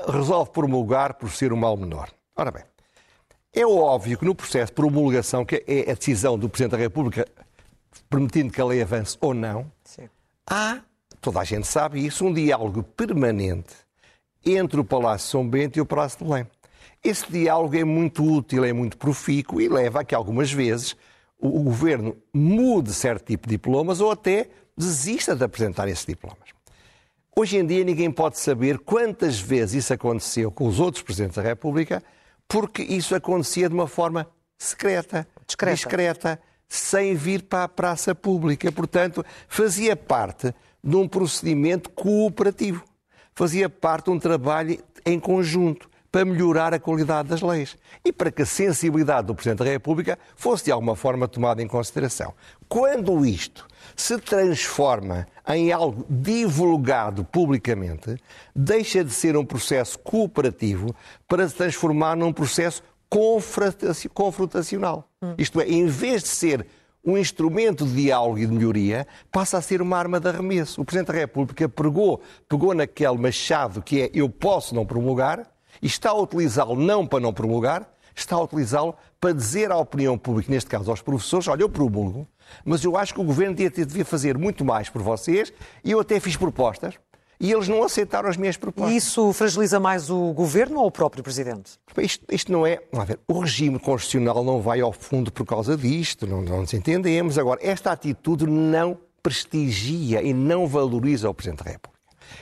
resolve 0.09 0.51
promulgar 0.51 1.15
por 1.15 1.31
ser 1.31 1.53
o 1.53 1.57
mal 1.57 1.77
menor. 1.77 2.11
Ora 2.37 2.51
bem, 2.51 2.65
é 3.53 3.67
óbvio 3.67 4.19
que 4.19 4.25
no 4.25 4.35
processo 4.35 4.67
de 4.67 4.77
promulgação, 4.77 5.45
que 5.45 5.65
é 5.67 5.91
a 5.91 5.95
decisão 5.95 6.39
do 6.39 6.49
Presidente 6.49 6.73
da 6.73 6.79
República, 6.79 7.27
permitindo 8.11 8.53
que 8.53 8.61
a 8.61 8.65
lei 8.65 8.83
avance 8.83 9.17
ou 9.21 9.33
não, 9.33 9.71
Sim. 9.83 10.09
há, 10.47 10.81
toda 11.21 11.41
a 11.41 11.45
gente 11.45 11.67
sabe 11.67 12.05
isso, 12.05 12.27
um 12.27 12.33
diálogo 12.33 12.83
permanente 12.83 13.75
entre 14.45 14.79
o 14.79 14.85
Palácio 14.85 15.31
São 15.31 15.49
Bento 15.49 15.79
e 15.79 15.81
o 15.81 15.87
Palácio 15.87 16.19
de 16.19 16.25
Belém. 16.25 16.47
Esse 17.03 17.31
diálogo 17.31 17.77
é 17.77 17.85
muito 17.85 18.25
útil, 18.25 18.65
é 18.65 18.73
muito 18.73 18.99
profícuo 18.99 19.61
e 19.61 19.69
leva 19.69 20.01
a 20.01 20.05
que 20.05 20.15
algumas 20.15 20.53
vezes 20.53 20.97
o 21.39 21.63
governo 21.63 22.17
mude 22.33 22.93
certo 22.93 23.27
tipo 23.27 23.47
de 23.47 23.55
diplomas 23.55 24.01
ou 24.01 24.11
até 24.11 24.49
desista 24.77 25.35
de 25.35 25.45
apresentar 25.45 25.89
esses 25.89 26.05
diplomas. 26.05 26.56
Hoje 27.39 27.59
em 27.59 27.67
dia 27.67 27.85
ninguém 27.85 28.11
pode 28.11 28.39
saber 28.39 28.79
quantas 28.79 29.39
vezes 29.39 29.85
isso 29.85 29.93
aconteceu 29.93 30.51
com 30.51 30.67
os 30.67 30.81
outros 30.81 31.03
presidentes 31.03 31.37
da 31.37 31.43
República, 31.43 32.03
porque 32.49 32.83
isso 32.83 33.15
acontecia 33.15 33.69
de 33.69 33.75
uma 33.75 33.87
forma 33.87 34.27
secreta, 34.57 35.29
discreta, 35.47 35.75
discreta 35.75 36.41
sem 36.67 37.15
vir 37.15 37.43
para 37.43 37.65
a 37.65 37.69
praça 37.69 38.15
pública. 38.15 38.73
Portanto, 38.73 39.23
fazia 39.49 39.95
parte 39.95 40.55
de 40.83 40.97
um 40.97 41.07
procedimento 41.07 41.91
cooperativo, 41.91 42.83
fazia 43.35 43.69
parte 43.69 44.07
de 44.07 44.13
um 44.13 44.19
trabalho 44.19 44.83
em 45.05 45.21
conjunto 45.21 45.91
para 46.17 46.25
melhorar 46.25 46.73
a 46.73 46.79
qualidade 46.79 47.29
das 47.29 47.43
leis 47.43 47.77
e 48.03 48.11
para 48.11 48.31
que 48.31 48.41
a 48.41 48.47
sensibilidade 48.47 49.27
do 49.27 49.35
Presidente 49.35 49.59
da 49.59 49.67
República 49.67 50.19
fosse 50.35 50.65
de 50.65 50.73
alguma 50.73 50.97
forma 50.97 51.29
tomada 51.29 51.63
em 51.63 51.69
consideração. 51.69 52.33
Quando 52.67 53.27
isto 53.27 53.69
se 53.95 54.17
transforma 54.17 55.27
em 55.47 55.73
algo 55.73 56.07
divulgado 56.09 57.23
publicamente, 57.23 58.17
deixa 58.55 59.05
de 59.05 59.11
ser 59.11 59.37
um 59.37 59.45
processo 59.45 59.99
cooperativo 59.99 60.97
para 61.29 61.47
se 61.47 61.55
transformar 61.55 62.17
num 62.17 62.33
processo 62.33 62.83
confrontacional. 64.15 65.07
Hum. 65.21 65.35
Isto 65.37 65.61
é, 65.61 65.69
em 65.69 65.85
vez 65.85 66.23
de 66.23 66.31
ser 66.31 66.67
um 67.05 67.19
instrumento 67.19 67.85
de 67.85 67.95
diálogo 67.95 68.39
e 68.39 68.47
de 68.47 68.55
melhoria, 68.55 69.07
passa 69.31 69.59
a 69.59 69.61
ser 69.61 69.83
uma 69.83 69.99
arma 69.99 70.19
de 70.19 70.29
arremesso. 70.29 70.81
O 70.81 70.85
Presidente 70.87 71.09
da 71.09 71.19
República 71.19 71.69
pegou, 71.69 72.23
pegou 72.49 72.73
naquele 72.73 73.19
machado 73.19 73.83
que 73.83 74.01
é 74.01 74.11
eu 74.15 74.31
posso 74.31 74.75
não 74.75 74.87
promulgar 74.87 75.55
e 75.83 75.87
está 75.87 76.11
a 76.11 76.21
utilizá-lo 76.21 76.77
não 76.77 77.07
para 77.07 77.21
não 77.21 77.33
promulgar, 77.33 77.89
está 78.15 78.37
a 78.37 78.43
utilizá-lo 78.43 78.95
para 79.21 79.33
dizer 79.33 79.71
à 79.71 79.77
opinião 79.77 80.17
pública, 80.17 80.51
neste 80.51 80.71
caso 80.71 80.91
aos 80.91 81.03
professores, 81.03 81.49
olha, 81.49 81.63
eu 81.63 81.69
promulgo, 81.69 82.27
mas 82.65 82.83
eu 82.85 82.97
acho 82.97 83.13
que 83.15 83.21
o 83.21 83.25
governo 83.25 83.55
devia 83.55 84.05
fazer 84.05 84.39
muito 84.39 84.65
mais 84.65 84.89
por 84.89 85.03
vocês 85.03 85.53
e 85.85 85.91
eu 85.91 86.01
até 86.01 86.19
fiz 86.21 86.37
propostas 86.37 86.95
e 87.39 87.53
eles 87.53 87.69
não 87.69 87.83
aceitaram 87.83 88.29
as 88.29 88.37
minhas 88.37 88.57
propostas. 88.57 88.95
E 88.95 88.97
isso 88.97 89.33
fragiliza 89.33 89.79
mais 89.79 90.09
o 90.09 90.33
governo 90.33 90.81
ou 90.81 90.87
o 90.87 90.91
próprio 90.91 91.23
presidente? 91.23 91.73
Isto, 91.99 92.25
isto 92.31 92.51
não 92.51 92.67
é. 92.67 92.81
Vamos 92.91 93.09
ver, 93.09 93.21
o 93.29 93.41
regime 93.41 93.79
constitucional 93.79 94.43
não 94.43 94.61
vai 94.61 94.81
ao 94.81 94.93
fundo 94.93 95.31
por 95.31 95.45
causa 95.45 95.77
disto, 95.77 96.27
não, 96.27 96.41
não 96.41 96.61
nos 96.61 96.73
entendemos. 96.73 97.39
Agora, 97.39 97.61
esta 97.63 97.93
atitude 97.93 98.47
não 98.47 98.99
prestigia 99.23 100.23
e 100.23 100.33
não 100.33 100.67
valoriza 100.67 101.29
o 101.29 101.35
Presidente 101.35 101.65
da 101.65 101.71
República. 101.71 101.97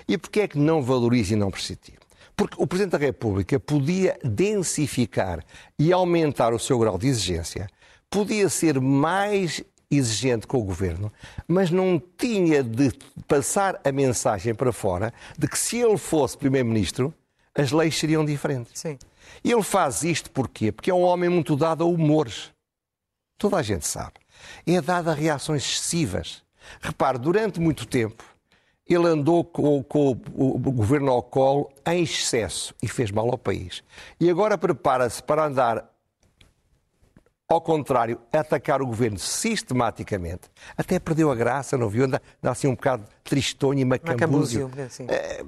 E 0.07 0.17
porquê 0.17 0.41
é 0.41 0.49
que 0.49 0.59
não 0.59 0.83
valoriza 0.83 1.33
e 1.33 1.37
não 1.37 1.51
prestigia? 1.51 2.04
Porque 2.37 2.57
o 2.59 2.67
Presidente 2.67 2.93
da 2.93 2.99
República 2.99 3.61
podia 3.61 4.19
densificar 4.25 5.45
e 5.79 5.93
aumentar 5.93 6.53
o 6.53 6.59
seu 6.59 6.79
grau 6.79 6.99
de 6.99 7.07
exigência, 7.07 7.69
podia 8.11 8.49
ser 8.49 8.81
mais 8.81 9.63
exigente 9.91 10.47
com 10.47 10.59
o 10.59 10.65
governo, 10.65 11.13
mas 11.47 11.71
não 11.71 12.03
tinha 12.19 12.63
de 12.63 12.91
passar 13.29 13.81
a 13.85 13.93
mensagem 13.93 14.55
para 14.55 14.73
fora 14.73 15.13
de 15.39 15.47
que 15.47 15.59
se 15.59 15.79
ele 15.79 15.97
fosse 15.97 16.37
primeiro-ministro, 16.37 17.15
as 17.55 17.71
leis 17.71 17.97
seriam 17.97 18.25
diferentes. 18.25 18.73
Sim. 18.81 18.99
E 19.43 19.53
ele 19.53 19.63
faz 19.63 20.03
isto 20.03 20.31
porquê? 20.31 20.73
Porque 20.73 20.91
é 20.91 20.95
um 20.95 21.03
homem 21.03 21.31
muito 21.31 21.55
dado 21.55 21.85
a 21.85 21.87
humores. 21.87 22.51
Toda 23.39 23.57
a 23.57 23.63
gente 23.63 23.87
sabe. 23.87 24.15
É 24.67 24.81
dado 24.81 25.11
a 25.11 25.15
reações 25.15 25.63
excessivas. 25.63 26.43
Repare, 26.81 27.19
durante 27.19 27.61
muito 27.61 27.87
tempo, 27.87 28.25
ele 28.89 29.07
andou 29.07 29.45
com, 29.45 29.83
com 29.83 30.11
o, 30.11 30.59
governo 30.59 31.11
ao 31.11 31.23
colo 31.23 31.71
em 31.87 32.03
excesso 32.03 32.75
e 32.83 32.89
fez 32.89 33.11
mal 33.11 33.31
ao 33.31 33.39
país. 33.39 33.83
E 34.21 34.29
agora 34.29 34.59
prepara-se 34.59 35.23
para 35.23 35.47
andar 35.47 35.91
ao 37.49 37.61
contrário, 37.61 38.19
atacar 38.33 38.81
o 38.81 38.87
governo 38.87 39.19
sistematicamente, 39.19 40.51
até 40.77 40.99
perdeu 40.99 41.31
a 41.31 41.35
graça, 41.35 41.77
não 41.77 41.89
viu? 41.89 42.05
Anda, 42.05 42.21
anda 42.43 42.51
assim 42.51 42.67
um 42.67 42.75
bocado 42.75 43.05
tristonho 43.23 43.81
e 43.81 43.85
macambúzio. 43.85 44.69
macambúzio 44.69 45.09
é, 45.09 45.45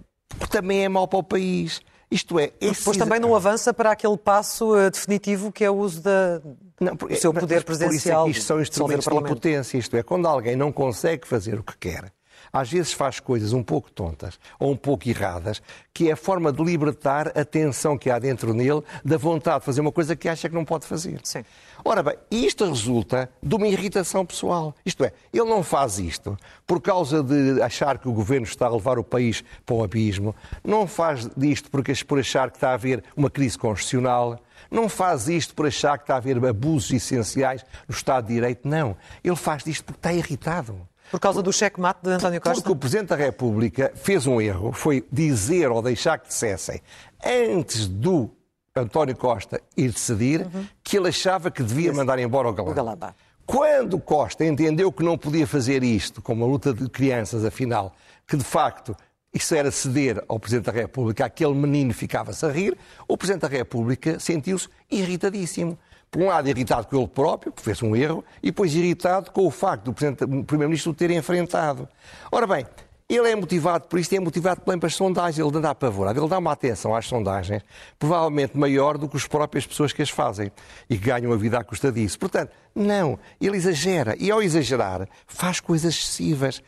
também 0.51 0.85
é 0.85 0.89
mau 0.89 1.09
para 1.09 1.19
o 1.19 1.23
país. 1.23 1.81
Isto 2.11 2.39
é, 2.39 2.53
esse... 2.61 2.81
Depois 2.81 2.97
também 2.97 3.19
não 3.19 3.35
avança 3.35 3.75
para 3.75 3.91
aquele 3.91 4.17
passo 4.17 4.77
uh, 4.77 4.91
definitivo 4.91 5.51
que 5.51 5.65
é 5.65 5.71
o 5.71 5.75
uso 5.75 6.03
da, 6.03 6.41
não, 6.81 6.97
por, 6.97 7.09
do 7.09 7.17
seu 7.17 7.33
poder 7.33 7.65
presidencial. 7.65 8.25
Por 8.25 8.31
isso 8.31 8.33
é 8.33 8.33
que 8.33 8.39
isto 8.39 8.47
são 8.47 8.61
instrumentos 8.61 9.07
de 9.07 9.15
impotência. 9.15 9.79
Isto 9.79 9.97
é, 9.97 10.03
quando 10.03 10.29
alguém 10.29 10.55
não 10.55 10.71
consegue 10.71 11.27
fazer 11.27 11.59
o 11.59 11.65
que 11.65 11.77
quer, 11.77 12.13
às 12.57 12.71
vezes 12.71 12.93
faz 12.93 13.21
coisas 13.21 13.53
um 13.53 13.63
pouco 13.63 13.91
tontas 13.91 14.39
ou 14.59 14.73
um 14.73 14.77
pouco 14.77 15.07
erradas, 15.07 15.61
que 15.93 16.09
é 16.09 16.13
a 16.13 16.17
forma 16.17 16.51
de 16.51 16.65
libertar 16.65 17.29
a 17.39 17.45
tensão 17.45 17.99
que 17.99 18.09
há 18.09 18.19
dentro 18.19 18.55
nele, 18.55 18.83
da 19.05 19.19
vontade 19.19 19.61
de 19.61 19.67
fazer 19.67 19.83
uma 19.83 19.93
coisa 19.93 20.17
que 20.17 20.27
acha 20.27 20.49
que 20.49 20.55
não 20.55 20.65
pode 20.65 20.87
fazer. 20.87 21.21
Sim. 21.23 21.45
Ora 21.85 22.03
bem, 22.03 22.17
isto 22.31 22.65
resulta 22.65 23.29
de 23.43 23.55
uma 23.55 23.69
irritação 23.69 24.25
pessoal. 24.25 24.75
Isto 24.87 25.05
é, 25.05 25.13
ele 25.35 25.45
não 25.45 25.63
faz 25.63 25.99
isto 25.99 26.37
por 26.67 26.81
causa 26.81 27.23
de 27.23 27.61
achar 27.61 27.99
que 27.99 28.09
o 28.09 28.13
governo 28.13 28.47
está 28.47 28.67
a 28.67 28.71
levar 28.71 28.99
o 28.99 29.05
país 29.05 29.45
para 29.67 29.77
um 29.77 29.85
abismo, 29.85 30.35
não 30.65 30.87
faz 30.87 31.29
isto 31.37 31.71
porque, 31.71 31.93
por 32.07 32.19
achar 32.19 32.51
que 32.51 32.57
está 32.57 32.71
a 32.71 32.75
haver 32.75 33.05
uma 33.15 33.29
crise 33.29 33.59
constitucional, 33.59 34.41
não 34.71 34.89
faz 34.89 35.29
isto 35.29 35.55
por 35.55 35.67
achar 35.67 35.99
que 35.99 36.05
está 36.05 36.15
a 36.15 36.17
haver 36.17 36.43
abusos 36.45 36.91
essenciais 36.91 37.65
no 37.87 37.95
Estado 37.95 38.29
de 38.29 38.35
Direito, 38.35 38.67
não. 38.67 38.97
Ele 39.23 39.37
faz 39.37 39.67
isto 39.67 39.85
porque 39.85 39.99
está 39.99 40.13
irritado. 40.13 40.89
Por 41.11 41.21
causa 41.21 41.43
do 41.43 41.53
cheque-mate 41.53 42.01
de 42.03 42.11
António 42.11 42.41
Costa? 42.41 42.61
Porque 42.61 42.73
o 42.73 42.77
Presidente 42.77 43.09
da 43.09 43.17
República 43.17 43.93
fez 43.95 44.27
um 44.27 44.41
erro, 44.41 44.73
foi 44.73 45.05
dizer 45.11 45.71
ou 45.71 45.81
deixar 45.81 46.19
que 46.19 46.29
dissessem, 46.29 46.81
antes 47.25 47.87
do 47.87 48.31
António 48.75 49.17
Costa 49.17 49.61
ir 49.77 49.91
decidir, 49.91 50.43
uhum. 50.43 50.67
que 50.83 50.97
ele 50.97 51.09
achava 51.09 51.51
que 51.51 51.63
devia 51.63 51.93
mandar 51.93 52.19
embora 52.19 52.49
o 52.49 52.53
Galamba. 52.53 52.73
O 52.73 52.75
Galamba. 52.75 53.17
Quando 53.47 53.99
Costa 54.01 54.45
entendeu 54.45 54.91
que 54.91 55.05
não 55.05 55.17
podia 55.17 55.47
fazer 55.47 55.85
isto, 55.85 56.21
com 56.21 56.33
uma 56.33 56.47
luta 56.47 56.75
de 56.75 56.89
crianças, 56.89 57.45
afinal, 57.45 57.95
que 58.27 58.37
de 58.37 58.45
facto 58.45 58.97
isso 59.33 59.55
era 59.55 59.71
ceder 59.71 60.23
ao 60.29 60.41
Presidente 60.41 60.67
da 60.67 60.73
República, 60.73 61.25
aquele 61.25 61.55
menino 61.55 61.95
ficava-se 61.95 62.45
a 62.45 62.51
rir, 62.51 62.77
o 63.07 63.17
Presidente 63.17 63.43
da 63.43 63.49
República 63.49 64.19
sentiu-se 64.19 64.69
irritadíssimo 64.91 65.79
por 66.17 66.23
um 66.23 66.27
lado, 66.29 66.49
irritado 66.49 66.87
com 66.87 66.97
ele 66.97 67.09
próprio, 67.09 67.53
que 67.53 67.61
fez 67.61 67.83
um 67.83 67.95
erro, 67.95 68.25
e 68.43 68.47
depois 68.47 68.75
irritado 68.75 69.31
com 69.31 69.47
o 69.47 69.51
facto 69.51 69.93
do 69.93 69.93
Primeiro-Ministro 69.93 70.93
o 70.93 70.95
ter 70.95 71.11
enfrentado. 71.11 71.87
Ora 72.33 72.47
bem, 72.47 72.65
ele 73.07 73.31
é 73.31 73.37
motivado 73.37 73.87
por 73.87 73.99
isto, 73.99 74.15
é 74.15 74.19
motivado 74.19 74.63
pelas 74.63 74.95
sondagens, 74.95 75.39
ele 75.39 75.59
anda 75.59 75.69
apavorado, 75.69 76.19
ele 76.19 76.27
dá 76.27 76.39
uma 76.39 76.53
atenção 76.53 76.97
às 76.97 77.07
sondagens, 77.07 77.63
provavelmente 77.99 78.57
maior 78.57 78.97
do 78.97 79.11
que 79.11 79.17
as 79.19 79.27
próprias 79.27 79.67
pessoas 79.67 79.93
que 79.93 80.01
as 80.01 80.09
fazem 80.09 80.51
e 80.89 80.97
que 80.97 81.05
ganham 81.05 81.35
a 81.35 81.37
vida 81.37 81.59
à 81.59 81.63
custa 81.63 81.93
disso. 81.93 82.19
Portanto, 82.19 82.51
não, 82.75 83.19
ele 83.39 83.59
exagera 83.59 84.17
e 84.19 84.31
ao 84.31 84.43
exagerar 84.43 85.07
faz 85.27 85.61
coisas 85.61 85.95
excessivas. 85.95 86.63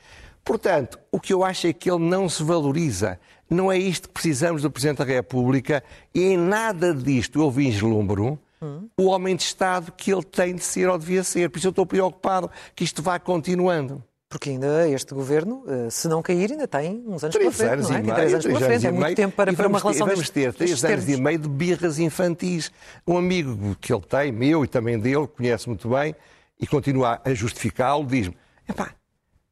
Portanto, 0.45 0.99
o 1.11 1.19
que 1.19 1.33
eu 1.33 1.43
acho 1.43 1.69
é 1.69 1.73
que 1.73 1.91
ele 1.91 2.05
não 2.05 2.29
se 2.29 2.43
valoriza. 2.43 3.19
Não 3.49 3.73
é 3.73 3.79
isto 3.79 4.09
que 4.09 4.13
precisamos 4.15 4.61
do 4.61 4.71
Presidente 4.71 4.99
da 4.99 5.05
República 5.05 5.83
e 6.15 6.23
em 6.23 6.37
nada 6.37 6.93
disto 6.93 7.41
eu 7.41 7.51
vislumbro 7.51 8.39
hum. 8.61 8.89
o 8.97 9.07
homem 9.07 9.37
de 9.37 9.43
Estado 9.43 9.93
que 9.93 10.13
ele 10.13 10.23
tem 10.23 10.55
de 10.55 10.63
ser 10.63 10.89
ou 10.89 10.99
devia 10.99 11.23
ser. 11.25 11.51
Por 11.51 11.59
isso 11.59 11.69
eu 11.69 11.71
estou 11.71 11.87
preocupado 11.87 12.51
que 12.75 12.85
isto 12.85 13.03
vá 13.03 13.19
continuando. 13.19 14.03
Porque 14.29 14.51
ainda 14.51 14.87
este 14.89 15.15
governo, 15.15 15.65
eh, 15.67 15.89
se 15.89 16.07
não 16.07 16.21
cair, 16.21 16.53
ainda 16.53 16.69
tem 16.69 17.03
uns 17.07 17.25
anos 17.25 17.35
três 17.35 17.57
pela 17.57 17.71
frente. 17.71 17.73
Anos 17.73 17.89
não 17.89 17.97
é? 17.97 17.99
e 17.99 18.03
meio, 18.03 18.15
três 18.15 18.33
anos 18.35 18.47
pela 18.47 18.61
frente. 18.61 18.87
É 18.87 18.91
muito 18.91 19.17
tempo 19.17 19.37
para, 19.37 19.53
para 19.55 19.69
uma 19.69 19.79
relação 19.79 20.07
ter, 20.07 20.15
Vamos 20.15 20.31
ter 20.31 20.53
três 20.53 20.85
anos 20.85 21.09
e 21.09 21.17
meio 21.17 21.39
de 21.39 21.49
birras 21.49 21.99
infantis. 21.99 22.71
Um 23.07 23.17
amigo 23.17 23.75
que 23.81 23.91
ele 23.91 24.03
tem, 24.03 24.31
meu 24.31 24.65
e 24.65 24.69
também 24.69 24.99
dele, 24.99 25.27
conhece 25.27 25.67
muito 25.67 25.89
bem, 25.89 26.15
e 26.61 26.67
continua 26.67 27.23
a 27.25 27.33
justificá-lo, 27.33 28.05
diz-me: 28.05 28.37
pá, 28.77 28.91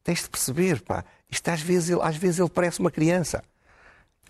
tens 0.03 0.21
de 0.21 0.29
perceber, 0.29 0.81
pá, 0.81 1.03
isto 1.29 1.49
às 1.49 1.61
vezes, 1.61 1.89
ele, 1.89 2.01
às 2.03 2.15
vezes 2.15 2.39
ele 2.39 2.49
parece 2.49 2.79
uma 2.79 2.91
criança. 2.91 3.43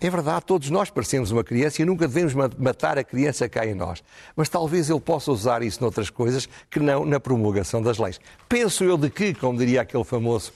É 0.00 0.08
verdade, 0.08 0.44
todos 0.46 0.70
nós 0.70 0.90
parecemos 0.90 1.32
uma 1.32 1.42
criança 1.42 1.82
e 1.82 1.84
nunca 1.84 2.06
devemos 2.06 2.32
matar 2.56 2.98
a 2.98 3.02
criança 3.02 3.48
cá 3.48 3.66
em 3.66 3.74
nós. 3.74 4.02
Mas 4.36 4.48
talvez 4.48 4.88
ele 4.88 5.00
possa 5.00 5.32
usar 5.32 5.60
isso 5.62 5.80
noutras 5.80 6.08
coisas 6.08 6.48
que 6.70 6.78
não 6.78 7.04
na 7.04 7.18
promulgação 7.18 7.82
das 7.82 7.98
leis. 7.98 8.20
Penso 8.48 8.84
eu 8.84 8.96
de 8.96 9.10
que, 9.10 9.34
como 9.34 9.58
diria 9.58 9.80
aquele 9.80 10.04
famoso 10.04 10.52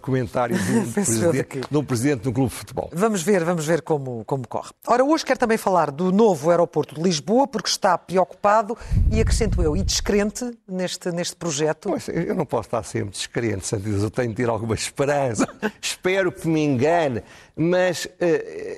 comentário 0.00 0.56
de 0.56 0.72
um, 0.72 0.92
presidente, 0.92 1.60
de 1.70 1.76
um 1.76 1.84
presidente 1.84 2.22
de 2.22 2.28
um 2.28 2.32
clube 2.32 2.50
de 2.50 2.56
futebol. 2.56 2.90
Vamos 2.92 3.22
ver, 3.22 3.44
vamos 3.44 3.66
ver 3.66 3.82
como, 3.82 4.24
como 4.24 4.46
corre. 4.46 4.70
Ora, 4.86 5.04
hoje 5.04 5.24
quero 5.24 5.38
também 5.38 5.58
falar 5.58 5.90
do 5.90 6.12
novo 6.12 6.50
aeroporto 6.50 6.94
de 6.94 7.02
Lisboa, 7.02 7.46
porque 7.46 7.68
está 7.68 7.96
preocupado 7.96 8.76
e, 9.10 9.20
acrescento 9.20 9.62
eu, 9.62 9.76
e 9.76 9.82
descrente 9.82 10.50
neste, 10.66 11.10
neste 11.10 11.36
projeto. 11.36 11.90
Pois, 11.90 12.08
eu 12.08 12.34
não 12.34 12.46
posso 12.46 12.68
estar 12.68 12.82
sempre 12.82 13.10
descrente, 13.10 13.66
Santos. 13.66 14.02
Eu 14.02 14.10
tenho 14.10 14.30
de 14.30 14.34
ter 14.34 14.48
alguma 14.48 14.74
esperança. 14.74 15.48
Espero 15.80 16.32
que 16.32 16.46
me 16.48 16.62
engane. 16.64 17.22
Mas 17.60 18.04
uh, 18.04 18.08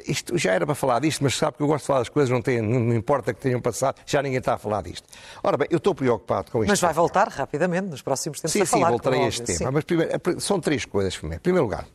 isto 0.07 0.39
já 0.39 0.53
era 0.53 0.65
para 0.65 0.75
falar 0.75 1.01
disto, 1.01 1.23
mas 1.23 1.37
sabe 1.37 1.59
que 1.59 1.63
eu 1.63 1.67
gosto 1.67 1.83
de 1.83 1.87
falar 1.87 1.99
das 1.99 2.09
coisas, 2.09 2.31
não, 2.31 2.41
tem, 2.41 2.63
não 2.63 2.95
importa 2.95 3.35
que 3.35 3.41
tenham 3.41 3.61
passado, 3.61 4.01
já 4.07 4.23
ninguém 4.23 4.39
está 4.39 4.55
a 4.55 4.59
falar 4.59 4.83
disto. 4.83 5.07
Ora 5.43 5.59
bem, 5.59 5.69
eu 5.71 5.77
estou 5.77 5.95
preocupado 5.95 6.51
com 6.51 6.61
isto. 6.65 6.71
Mas 6.71 6.81
vai 6.81 6.95
voltar 6.95 7.29
rapidamente 7.29 7.89
nos 7.89 8.01
próximos 8.01 8.41
tempos 8.41 8.53
sim, 8.53 8.63
a 8.63 8.67
falar. 8.67 8.87
Sim, 8.87 8.91
voltarei 8.93 9.21
a 9.21 9.29
este 9.29 9.43
tema. 9.43 9.59
Sim. 9.59 9.71
Mas 9.71 9.85
primeiro, 9.85 10.41
são 10.41 10.59
três 10.59 10.87
coisas. 10.91 11.15
Em 11.15 11.39
primeiro 11.39 11.65
lugar, 11.65 11.87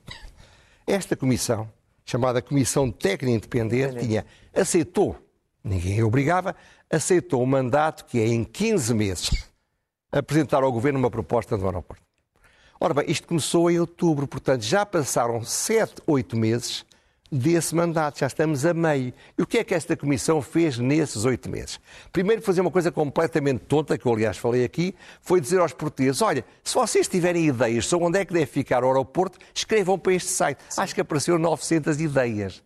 esta 0.88 1.16
comissão, 1.16 1.70
chamada 2.06 2.42
Comissão 2.42 2.92
Técnica 2.92 3.36
Independente, 3.36 4.00
tinha, 4.00 4.26
aceitou, 4.54 5.18
ninguém 5.64 6.02
obrigava, 6.02 6.56
aceitou 6.90 7.44
o 7.44 7.48
mandato 7.48 8.06
que 8.06 8.20
é 8.20 8.28
em 8.28 8.44
15 8.44 8.94
meses 8.94 9.30
apresentar 10.12 10.64
ao 10.64 10.72
Governo 10.72 10.98
uma 10.98 11.12
proposta 11.12 11.58
do 11.58 11.66
aeroporto. 11.66 12.04
Ora 12.80 12.94
bem, 12.94 13.06
isto 13.10 13.28
começou 13.28 13.70
em 13.70 13.80
outubro, 13.80 14.28
portanto 14.28 14.62
já 14.62 14.86
passaram 14.86 15.44
7, 15.44 16.02
8 16.08 16.38
meses 16.38 16.86
desse 17.36 17.76
mandato. 17.76 18.20
Já 18.20 18.28
estamos 18.28 18.66
a 18.66 18.74
meio. 18.74 19.14
E 19.38 19.42
o 19.42 19.46
que 19.46 19.60
é 19.60 19.64
que 19.64 19.74
esta 19.74 19.96
Comissão 19.96 20.42
fez 20.42 20.78
nesses 20.78 21.26
oito 21.26 21.50
meses? 21.50 21.80
Primeiro, 22.12 22.42
fazer 22.42 22.62
uma 22.62 22.72
coisa 22.72 22.92
completamente 22.92 23.60
tonta, 23.60 23.98
que 23.98 24.06
eu 24.06 24.14
aliás 24.14 24.38
falei 24.38 24.64
aqui, 24.64 24.96
foi 25.22 25.42
dizer 25.42 25.60
aos 25.60 25.74
portugueses: 25.74 26.22
olha, 26.22 26.46
se 26.64 26.74
vocês 26.74 27.08
tiverem 27.08 27.48
ideias 27.48 27.86
sobre 27.86 28.08
onde 28.08 28.20
é 28.20 28.26
que 28.26 28.34
deve 28.34 28.46
ficar 28.46 28.84
o 28.84 28.88
aeroporto, 28.88 29.38
escrevam 29.54 30.00
para 30.00 30.14
este 30.14 30.30
site. 30.32 30.60
Sim. 30.70 30.82
Acho 30.82 30.96
que 30.96 31.02
apareceram 31.02 31.38
900 31.40 32.00
ideias. 32.00 32.64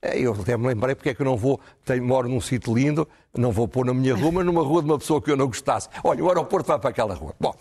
É, 0.00 0.18
eu 0.18 0.32
até 0.32 0.56
me 0.56 0.66
lembrei 0.66 0.96
porque 0.96 1.10
é 1.10 1.14
que 1.14 1.22
eu 1.22 1.26
não 1.26 1.36
vou, 1.36 1.60
tenho, 1.84 2.04
moro 2.04 2.28
num 2.28 2.40
sítio 2.40 2.74
lindo, 2.74 3.06
não 3.36 3.52
vou 3.52 3.68
pôr 3.68 3.86
na 3.86 3.94
minha 3.94 4.16
rua, 4.16 4.32
mas 4.32 4.44
numa 4.44 4.62
rua 4.62 4.82
de 4.82 4.88
uma 4.88 4.98
pessoa 4.98 5.22
que 5.22 5.30
eu 5.30 5.36
não 5.36 5.46
gostasse. 5.46 5.88
Olha, 6.02 6.24
o 6.24 6.28
aeroporto 6.28 6.66
vai 6.66 6.78
para 6.78 6.90
aquela 6.90 7.14
rua. 7.14 7.32
Bom, 7.38 7.54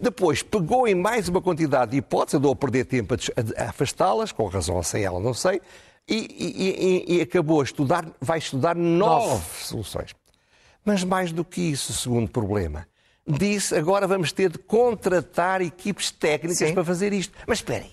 depois 0.00 0.42
pegou 0.42 0.88
em 0.88 0.94
mais 0.94 1.28
uma 1.28 1.40
quantidade 1.40 1.92
de 1.92 1.98
hipóteses, 1.98 2.34
andou 2.34 2.52
a 2.52 2.56
perder 2.56 2.84
tempo 2.84 3.14
a 3.14 3.64
afastá-las, 3.64 4.32
com 4.32 4.46
razão 4.46 4.76
ou 4.76 4.82
sem 4.82 5.04
ela, 5.04 5.20
não 5.20 5.34
sei, 5.34 5.60
e, 6.08 7.04
e, 7.08 7.16
e, 7.16 7.20
acabou 7.22 7.60
a 7.60 7.64
estudar, 7.64 8.06
vai 8.20 8.38
estudar 8.38 8.76
nove, 8.76 9.26
nove 9.28 9.44
soluções. 9.62 10.14
Mas 10.84 11.02
mais 11.02 11.32
do 11.32 11.44
que 11.44 11.60
isso, 11.62 11.92
o 11.92 11.94
segundo 11.94 12.30
problema, 12.30 12.86
disse 13.26 13.74
agora 13.74 14.06
vamos 14.06 14.32
ter 14.32 14.50
de 14.50 14.58
contratar 14.58 15.62
equipes 15.62 16.10
técnicas 16.10 16.68
Sim. 16.68 16.74
para 16.74 16.84
fazer 16.84 17.12
isto. 17.12 17.32
Mas 17.46 17.58
esperem, 17.58 17.90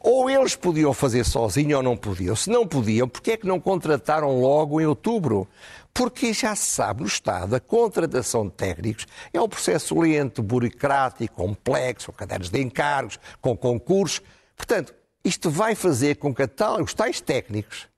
ou 0.00 0.28
eles 0.28 0.56
podiam 0.56 0.92
fazer 0.92 1.24
sozinhos 1.24 1.76
ou 1.76 1.82
não 1.82 1.96
podiam. 1.96 2.34
Se 2.34 2.50
não 2.50 2.66
podiam, 2.66 3.08
porquê 3.08 3.32
é 3.32 3.36
que 3.36 3.46
não 3.46 3.60
contrataram 3.60 4.40
logo 4.40 4.80
em 4.80 4.86
outubro? 4.86 5.48
Porque 5.94 6.32
já 6.32 6.56
se 6.56 6.66
sabe 6.66 7.02
no 7.02 7.06
Estado, 7.06 7.54
a 7.54 7.60
contratação 7.60 8.46
de 8.46 8.54
técnicos 8.54 9.06
é 9.32 9.40
um 9.40 9.48
processo 9.48 9.98
lento, 10.00 10.42
burocrático, 10.42 11.36
complexo, 11.36 12.10
com 12.10 12.18
cadernos 12.18 12.50
de 12.50 12.60
encargos, 12.60 13.20
com 13.40 13.56
concursos. 13.56 14.20
Portanto, 14.56 14.92
isto 15.24 15.50
vai 15.50 15.74
fazer 15.74 16.16
com 16.16 16.34
que 16.34 16.42
os 16.82 16.94
tais 16.94 17.20
técnicos 17.20 17.88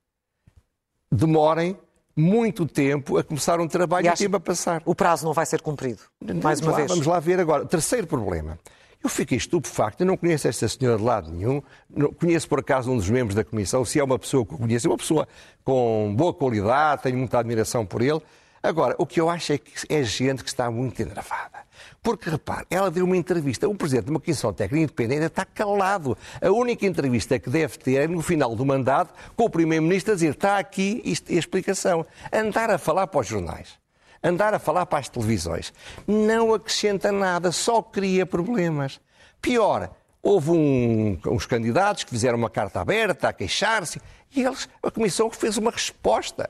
demorem 1.10 1.76
muito 2.16 2.66
tempo 2.66 3.18
a 3.18 3.24
começar 3.24 3.60
um 3.60 3.66
trabalho 3.66 4.06
e, 4.06 4.10
e 4.10 4.12
tempo 4.12 4.36
a 4.36 4.40
passar. 4.40 4.82
O 4.84 4.94
prazo 4.94 5.24
não 5.24 5.32
vai 5.32 5.46
ser 5.46 5.60
cumprido, 5.60 6.02
mais 6.42 6.60
uma 6.60 6.72
lá, 6.72 6.76
vez. 6.76 6.90
Vamos 6.90 7.06
lá 7.06 7.18
ver 7.20 7.40
agora. 7.40 7.64
Terceiro 7.66 8.06
problema. 8.06 8.58
Eu 9.02 9.10
fiquei 9.10 9.36
estupefacto, 9.36 10.02
eu 10.02 10.06
não 10.06 10.16
conheço 10.16 10.48
esta 10.48 10.66
senhora 10.66 10.96
de 10.96 11.04
lado 11.04 11.30
nenhum, 11.30 11.62
não, 11.90 12.10
conheço 12.10 12.48
por 12.48 12.60
acaso 12.60 12.90
um 12.90 12.96
dos 12.96 13.10
membros 13.10 13.34
da 13.34 13.44
Comissão, 13.44 13.84
se 13.84 14.00
é 14.00 14.04
uma 14.04 14.18
pessoa 14.18 14.46
que 14.46 14.54
eu 14.54 14.58
conheço, 14.58 14.86
é 14.86 14.90
uma 14.90 14.96
pessoa 14.96 15.28
com 15.62 16.14
boa 16.16 16.32
qualidade, 16.32 17.02
tenho 17.02 17.18
muita 17.18 17.38
admiração 17.38 17.84
por 17.84 18.00
ele. 18.00 18.22
Agora, 18.64 18.94
o 18.96 19.04
que 19.04 19.20
eu 19.20 19.28
acho 19.28 19.52
é 19.52 19.58
que 19.58 19.72
é 19.90 20.02
gente 20.02 20.42
que 20.42 20.48
está 20.48 20.70
muito 20.70 21.02
enravada. 21.02 21.58
Porque, 22.02 22.30
repare, 22.30 22.64
ela 22.70 22.90
deu 22.90 23.04
uma 23.04 23.14
entrevista. 23.14 23.68
O 23.68 23.74
presidente 23.74 24.06
de 24.06 24.10
uma 24.10 24.18
comissão 24.18 24.54
técnica 24.54 24.84
independente 24.84 25.26
está 25.26 25.44
calado. 25.44 26.16
A 26.40 26.50
única 26.50 26.86
entrevista 26.86 27.38
que 27.38 27.50
deve 27.50 27.76
ter 27.76 27.96
é 27.96 28.08
no 28.08 28.22
final 28.22 28.56
do 28.56 28.64
mandato, 28.64 29.12
com 29.36 29.44
o 29.44 29.50
primeiro-ministro 29.50 30.12
a 30.12 30.14
dizer 30.14 30.30
está 30.30 30.56
aqui 30.56 31.02
isto, 31.04 31.30
a 31.30 31.34
explicação. 31.34 32.06
Andar 32.32 32.70
a 32.70 32.78
falar 32.78 33.06
para 33.06 33.20
os 33.20 33.26
jornais, 33.26 33.74
andar 34.22 34.54
a 34.54 34.58
falar 34.58 34.86
para 34.86 35.00
as 35.00 35.10
televisões, 35.10 35.70
não 36.06 36.54
acrescenta 36.54 37.12
nada, 37.12 37.52
só 37.52 37.82
cria 37.82 38.24
problemas. 38.24 38.98
Pior, 39.42 39.90
houve 40.22 40.52
um, 40.52 41.18
uns 41.26 41.44
candidatos 41.44 42.04
que 42.04 42.10
fizeram 42.10 42.38
uma 42.38 42.48
carta 42.48 42.80
aberta 42.80 43.28
a 43.28 43.32
queixar-se 43.34 44.00
e 44.34 44.42
eles, 44.42 44.70
a 44.82 44.90
comissão 44.90 45.30
fez 45.30 45.58
uma 45.58 45.70
resposta. 45.70 46.48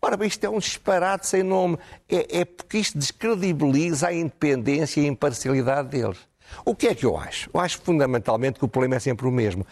Ora 0.00 0.16
bem, 0.16 0.28
isto 0.28 0.44
é 0.44 0.48
um 0.48 0.58
disparate 0.58 1.26
sem 1.26 1.42
nome. 1.42 1.78
É, 2.08 2.40
é 2.40 2.44
porque 2.44 2.78
isto 2.78 2.96
descredibiliza 2.96 4.08
a 4.08 4.12
independência 4.12 5.00
e 5.00 5.04
a 5.04 5.08
imparcialidade 5.08 5.88
deles. 5.88 6.18
O 6.64 6.74
que 6.74 6.86
é 6.86 6.94
que 6.94 7.04
eu 7.04 7.16
acho? 7.16 7.50
Eu 7.52 7.60
acho 7.60 7.80
fundamentalmente 7.80 8.58
que 8.58 8.64
o 8.64 8.68
problema 8.68 8.94
é 8.94 8.98
sempre 9.00 9.26
o 9.26 9.32
mesmo. 9.32 9.66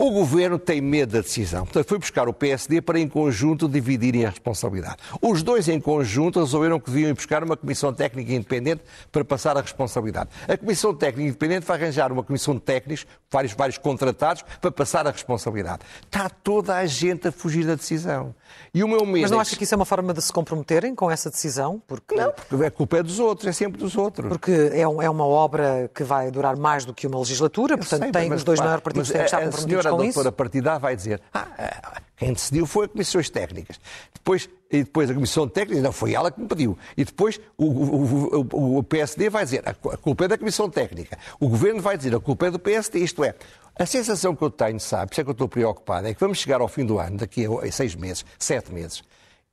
O 0.00 0.10
governo 0.10 0.58
tem 0.58 0.80
medo 0.80 1.12
da 1.12 1.20
decisão. 1.20 1.66
Portanto, 1.66 1.86
foi 1.86 1.98
buscar 1.98 2.26
o 2.26 2.32
PSD 2.32 2.80
para, 2.80 2.98
em 2.98 3.06
conjunto, 3.06 3.68
dividirem 3.68 4.24
a 4.24 4.30
responsabilidade. 4.30 4.96
Os 5.20 5.42
dois, 5.42 5.68
em 5.68 5.78
conjunto, 5.78 6.40
resolveram 6.40 6.80
que 6.80 6.90
deviam 6.90 7.10
ir 7.10 7.12
buscar 7.12 7.44
uma 7.44 7.54
comissão 7.54 7.92
técnica 7.92 8.32
independente 8.32 8.80
para 9.12 9.22
passar 9.26 9.58
a 9.58 9.60
responsabilidade. 9.60 10.30
A 10.48 10.56
comissão 10.56 10.94
técnica 10.94 11.28
independente 11.28 11.66
vai 11.66 11.76
arranjar 11.76 12.10
uma 12.10 12.22
comissão 12.22 12.54
de 12.54 12.62
técnicos, 12.62 13.06
vários, 13.30 13.52
vários 13.52 13.76
contratados, 13.76 14.42
para 14.58 14.70
passar 14.70 15.06
a 15.06 15.10
responsabilidade. 15.10 15.80
Está 16.02 16.30
toda 16.30 16.76
a 16.76 16.86
gente 16.86 17.28
a 17.28 17.32
fugir 17.32 17.66
da 17.66 17.74
decisão. 17.74 18.34
E 18.72 18.82
o 18.82 18.88
meu 18.88 19.04
medo 19.04 19.20
Mas 19.20 19.30
não 19.30 19.36
é 19.36 19.42
acha 19.42 19.54
que 19.54 19.64
isso 19.64 19.74
é 19.74 19.76
uma 19.76 19.84
forma 19.84 20.14
de 20.14 20.22
se 20.22 20.32
comprometerem 20.32 20.94
com 20.94 21.10
essa 21.10 21.28
decisão? 21.28 21.82
Porque... 21.86 22.14
Não, 22.14 22.32
porque 22.32 22.64
a 22.64 22.70
culpa 22.70 22.96
é 22.96 23.02
dos 23.02 23.18
outros, 23.18 23.48
é 23.48 23.52
sempre 23.52 23.78
dos 23.78 23.94
outros. 23.98 24.28
Porque 24.28 24.70
é, 24.72 24.88
um, 24.88 25.02
é 25.02 25.10
uma 25.10 25.26
obra 25.26 25.90
que 25.94 26.02
vai 26.02 26.30
durar 26.30 26.56
mais 26.56 26.86
do 26.86 26.94
que 26.94 27.06
uma 27.06 27.18
legislatura, 27.18 27.76
portanto 27.76 28.02
sei, 28.04 28.12
tem 28.12 28.32
os 28.32 28.42
dois 28.42 28.58
maiores 28.58 28.82
partidos 28.82 29.10
que 29.10 29.18
estar 29.18 29.42
comprometidos. 29.42 29.89
A 29.94 30.12
doutora 30.14 30.32
partidar 30.32 30.78
vai 30.78 30.94
dizer, 30.94 31.20
ah, 31.32 32.00
quem 32.16 32.32
decidiu 32.32 32.66
foi 32.66 32.86
a 32.86 32.88
comissões 32.88 33.30
técnicas. 33.30 33.80
Depois, 34.12 34.48
e 34.70 34.84
depois 34.84 35.10
a 35.10 35.14
comissão 35.14 35.48
técnica, 35.48 35.82
não 35.82 35.92
foi 35.92 36.14
ela 36.14 36.30
que 36.30 36.40
me 36.40 36.46
pediu. 36.46 36.78
E 36.96 37.04
depois 37.04 37.40
o, 37.56 37.64
o, 37.64 38.46
o, 38.52 38.78
o 38.78 38.82
PSD 38.82 39.30
vai 39.30 39.44
dizer, 39.44 39.62
a 39.66 39.74
culpa 39.74 40.26
é 40.26 40.28
da 40.28 40.38
comissão 40.38 40.68
técnica. 40.68 41.18
O 41.38 41.48
governo 41.48 41.80
vai 41.80 41.96
dizer, 41.96 42.14
a 42.14 42.20
culpa 42.20 42.46
é 42.46 42.50
do 42.50 42.58
PSD. 42.58 42.98
Isto 43.00 43.24
é, 43.24 43.34
a 43.78 43.86
sensação 43.86 44.36
que 44.36 44.42
eu 44.42 44.50
tenho, 44.50 44.78
sabe, 44.78 45.12
isso 45.12 45.20
é 45.20 45.24
que 45.24 45.30
eu 45.30 45.32
estou 45.32 45.48
preocupado, 45.48 46.06
é 46.06 46.12
que 46.12 46.20
vamos 46.20 46.38
chegar 46.38 46.60
ao 46.60 46.68
fim 46.68 46.84
do 46.84 46.98
ano, 46.98 47.16
daqui 47.16 47.46
a 47.46 47.72
seis 47.72 47.94
meses, 47.94 48.24
sete 48.38 48.72
meses, 48.72 49.02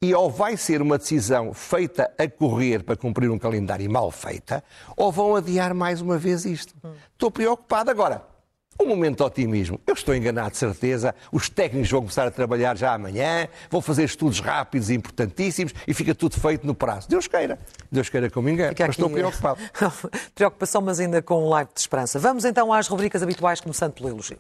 e 0.02 0.14
ou 0.14 0.30
vai 0.30 0.58
ser 0.58 0.82
uma 0.82 0.98
decisão 0.98 1.54
feita 1.54 2.12
a 2.18 2.28
correr 2.28 2.84
para 2.84 2.96
cumprir 2.96 3.32
um 3.32 3.40
calendário 3.40 3.90
mal 3.90 4.12
feita, 4.12 4.64
ou 4.96 5.12
vão 5.12 5.36
adiar 5.36 5.74
mais 5.74 6.02
uma 6.02 6.18
vez 6.18 6.46
isto. 6.46 6.76
Hum. 6.84 6.92
Estou 7.14 7.32
preocupado 7.32 7.90
agora. 7.90 8.37
Um 8.80 8.86
momento 8.86 9.18
de 9.18 9.24
otimismo. 9.24 9.80
Eu 9.88 9.94
estou 9.94 10.16
enganado, 10.16 10.52
de 10.52 10.58
certeza. 10.58 11.16
Os 11.32 11.50
técnicos 11.50 11.90
vão 11.90 12.02
começar 12.02 12.28
a 12.28 12.32
trabalhar 12.32 12.78
já 12.78 12.94
amanhã, 12.94 13.48
vão 13.70 13.82
fazer 13.82 14.04
estudos 14.04 14.40
rápidos 14.40 14.90
e 14.90 14.94
importantíssimos 14.94 15.74
e 15.88 15.94
fica 15.94 16.14
tudo 16.14 16.40
feito 16.40 16.66
no 16.66 16.76
prazo. 16.76 17.10
Deus 17.10 17.28
queira. 17.28 17.58
Deus 17.92 18.08
queira 18.10 18.30
que 18.30 18.38
eu 18.38 18.42
me 18.42 18.52
engane. 18.52 18.76
Mas 18.78 18.90
estou 18.90 19.10
preocupado. 19.10 19.60
Preocupação, 20.36 20.82
mas 20.82 21.00
ainda 21.00 21.22
com 21.22 21.44
um 21.44 21.50
live 21.50 21.72
de 21.74 21.80
esperança. 21.80 22.20
Vamos 22.20 22.46
então 22.46 22.72
às 22.72 22.88
rubricas 22.88 23.24
habituais, 23.24 23.60
começando 23.60 23.94
pelo 23.94 24.10
elogio. 24.10 24.38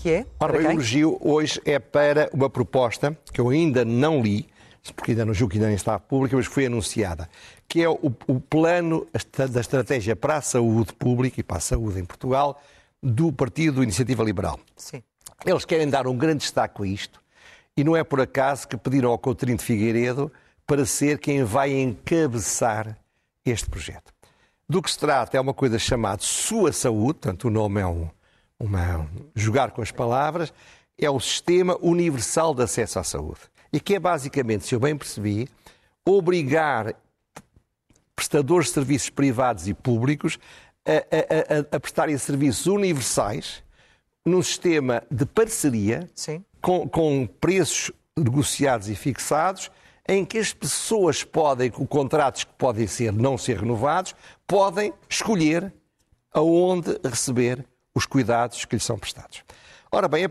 Que 0.00 0.10
é? 0.10 0.26
Ora, 0.38 0.56
o 0.56 0.60
elogio 0.60 1.18
hoje 1.20 1.60
é 1.64 1.78
para 1.80 2.30
uma 2.32 2.48
proposta 2.48 3.18
que 3.32 3.40
eu 3.40 3.48
ainda 3.48 3.84
não 3.84 4.22
li, 4.22 4.48
porque 4.92 5.12
ainda 5.12 5.24
não 5.24 5.34
julgo 5.34 5.52
que 5.52 5.58
ainda 5.58 5.68
nem 5.68 5.76
está 5.76 5.98
pública, 5.98 6.36
mas 6.36 6.46
foi 6.46 6.66
anunciada, 6.66 7.28
que 7.68 7.82
é 7.82 7.88
o, 7.88 8.12
o 8.26 8.40
plano 8.40 9.06
da 9.50 9.60
estratégia 9.60 10.16
para 10.16 10.36
a 10.36 10.40
saúde 10.42 10.92
pública 10.92 11.40
e 11.40 11.42
para 11.42 11.58
a 11.58 11.60
saúde 11.60 12.00
em 12.00 12.04
Portugal 12.04 12.60
do 13.02 13.32
Partido 13.32 13.82
Iniciativa 13.82 14.22
Liberal. 14.22 14.58
Sim. 14.76 15.02
Eles 15.46 15.64
querem 15.64 15.88
dar 15.88 16.06
um 16.06 16.16
grande 16.16 16.38
destaque 16.38 16.82
a 16.82 16.86
isto 16.86 17.20
e 17.76 17.84
não 17.84 17.96
é 17.96 18.02
por 18.02 18.20
acaso 18.20 18.66
que 18.66 18.76
pediram 18.76 19.10
ao 19.10 19.18
Coutinho 19.18 19.56
de 19.56 19.64
Figueiredo 19.64 20.32
para 20.66 20.84
ser 20.84 21.18
quem 21.18 21.44
vai 21.44 21.72
encabeçar 21.72 22.98
este 23.44 23.70
projeto. 23.70 24.12
Do 24.68 24.82
que 24.82 24.90
se 24.90 24.98
trata 24.98 25.36
é 25.36 25.40
uma 25.40 25.54
coisa 25.54 25.78
chamada 25.78 26.20
Sua 26.20 26.72
Saúde, 26.72 27.20
portanto 27.20 27.44
o 27.44 27.50
nome 27.50 27.80
é 27.80 27.86
um, 27.86 28.08
uma, 28.58 29.08
jogar 29.34 29.70
com 29.70 29.80
as 29.80 29.90
palavras, 29.90 30.52
é 30.98 31.08
o 31.08 31.20
Sistema 31.20 31.78
Universal 31.80 32.54
de 32.54 32.62
Acesso 32.64 32.98
à 32.98 33.04
Saúde. 33.04 33.40
E 33.72 33.80
que 33.80 33.94
é 33.94 33.98
basicamente, 33.98 34.66
se 34.66 34.74
eu 34.74 34.80
bem 34.80 34.96
percebi, 34.96 35.48
obrigar 36.04 36.94
prestadores 38.16 38.68
de 38.68 38.74
serviços 38.74 39.10
privados 39.10 39.68
e 39.68 39.74
públicos 39.74 40.38
a, 40.84 40.92
a, 40.92 41.74
a, 41.74 41.76
a 41.76 41.80
prestarem 41.80 42.16
serviços 42.18 42.66
universais 42.66 43.62
num 44.24 44.42
sistema 44.42 45.02
de 45.10 45.24
parceria 45.24 46.08
com, 46.60 46.88
com, 46.88 47.26
preços 47.40 47.92
negociados 48.16 48.88
e 48.88 48.96
fixados, 48.96 49.70
em 50.08 50.24
que 50.24 50.38
as 50.38 50.52
pessoas 50.52 51.22
podem, 51.22 51.70
com 51.70 51.86
contratos 51.86 52.44
que 52.44 52.52
podem 52.54 52.86
ser 52.86 53.12
não 53.12 53.38
ser 53.38 53.58
renovados, 53.60 54.14
podem 54.46 54.92
escolher 55.08 55.72
aonde 56.32 56.98
receber 57.04 57.64
os 57.94 58.06
cuidados 58.06 58.64
que 58.64 58.74
lhes 58.74 58.84
são 58.84 58.98
prestados. 58.98 59.44
Ora 59.90 60.06
bem, 60.08 60.24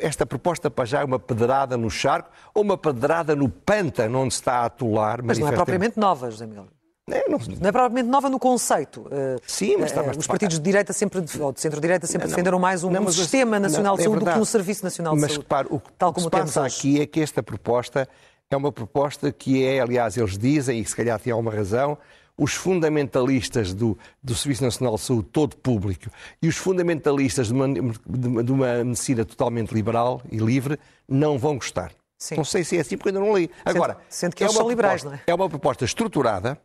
esta 0.00 0.26
proposta 0.26 0.70
para 0.70 0.84
já 0.84 1.00
é 1.00 1.04
uma 1.04 1.18
pedrada 1.18 1.76
no 1.76 1.90
charco 1.90 2.30
ou 2.52 2.62
uma 2.62 2.76
pedrada 2.76 3.36
no 3.36 3.48
pântano 3.48 4.20
onde 4.20 4.34
está 4.34 4.60
a 4.60 4.64
atolar. 4.66 5.22
Mas 5.22 5.38
não 5.38 5.48
é 5.48 5.52
propriamente 5.52 5.98
nova, 5.98 6.30
José 6.30 6.46
Miguel. 6.46 6.66
É, 7.10 7.28
não... 7.28 7.38
não... 7.38 7.68
é 7.68 7.72
propriamente 7.72 8.08
nova 8.08 8.28
no 8.28 8.38
conceito. 8.38 9.06
Eh, 9.10 9.36
Sim, 9.46 9.76
mas 9.78 9.90
está 9.90 10.02
uh, 10.02 10.18
Os 10.18 10.26
partidos 10.26 10.58
de 10.58 10.64
direita 10.64 10.92
sempre, 10.92 11.22
ou 11.38 11.52
de 11.52 11.60
centro-direita 11.60 12.06
sempre 12.06 12.26
não, 12.26 12.30
defenderam 12.30 12.58
mais 12.58 12.82
um, 12.82 12.90
não, 12.90 13.02
um 13.02 13.12
sistema 13.12 13.60
nacional 13.60 13.94
de 13.96 14.02
é 14.02 14.04
saúde 14.04 14.22
é 14.22 14.24
do 14.24 14.32
que 14.32 14.38
um 14.38 14.44
serviço 14.44 14.84
nacional 14.84 15.14
de 15.14 15.20
mas, 15.20 15.32
saúde. 15.32 15.46
Mas, 15.48 15.66
o 15.70 15.80
que, 15.80 15.92
tal 15.98 16.12
como 16.12 16.26
o 16.26 16.30
que 16.30 16.36
se 16.36 16.42
passa 16.42 16.64
aqui 16.64 17.00
é 17.00 17.06
que 17.06 17.20
esta 17.20 17.42
proposta 17.42 18.08
é 18.50 18.56
uma 18.56 18.72
proposta 18.72 19.30
que 19.30 19.64
é, 19.64 19.80
aliás, 19.80 20.16
eles 20.16 20.38
dizem, 20.38 20.80
e 20.80 20.84
se 20.84 20.96
calhar 20.96 21.20
têm 21.20 21.32
alguma 21.32 21.52
razão, 21.52 21.98
os 22.36 22.54
fundamentalistas 22.54 23.72
do, 23.72 23.96
do 24.22 24.34
Serviço 24.34 24.64
Nacional 24.64 24.96
de 24.96 25.00
Saúde 25.02 25.28
todo 25.30 25.56
público 25.56 26.10
e 26.42 26.48
os 26.48 26.56
fundamentalistas 26.56 27.48
de 27.48 27.52
uma, 27.52 27.68
de 27.68 28.52
uma 28.52 28.84
medicina 28.84 29.24
totalmente 29.24 29.72
liberal 29.72 30.20
e 30.30 30.38
livre 30.38 30.78
não 31.08 31.38
vão 31.38 31.56
gostar. 31.56 31.92
Sim. 32.18 32.36
Não 32.36 32.44
sei 32.44 32.64
se 32.64 32.76
é 32.76 32.80
assim 32.80 32.96
porque 32.96 33.10
ainda 33.10 33.20
não 33.20 33.36
li. 33.36 33.50
Agora, 33.64 33.98
sendo, 34.08 34.34
que 34.34 34.42
é 34.42 34.46
eles 34.46 34.56
são 34.56 34.68
liberais, 34.68 35.04
não 35.04 35.14
é? 35.14 35.22
É 35.26 35.34
uma 35.34 35.48
proposta 35.48 35.84
estruturada, 35.84 36.58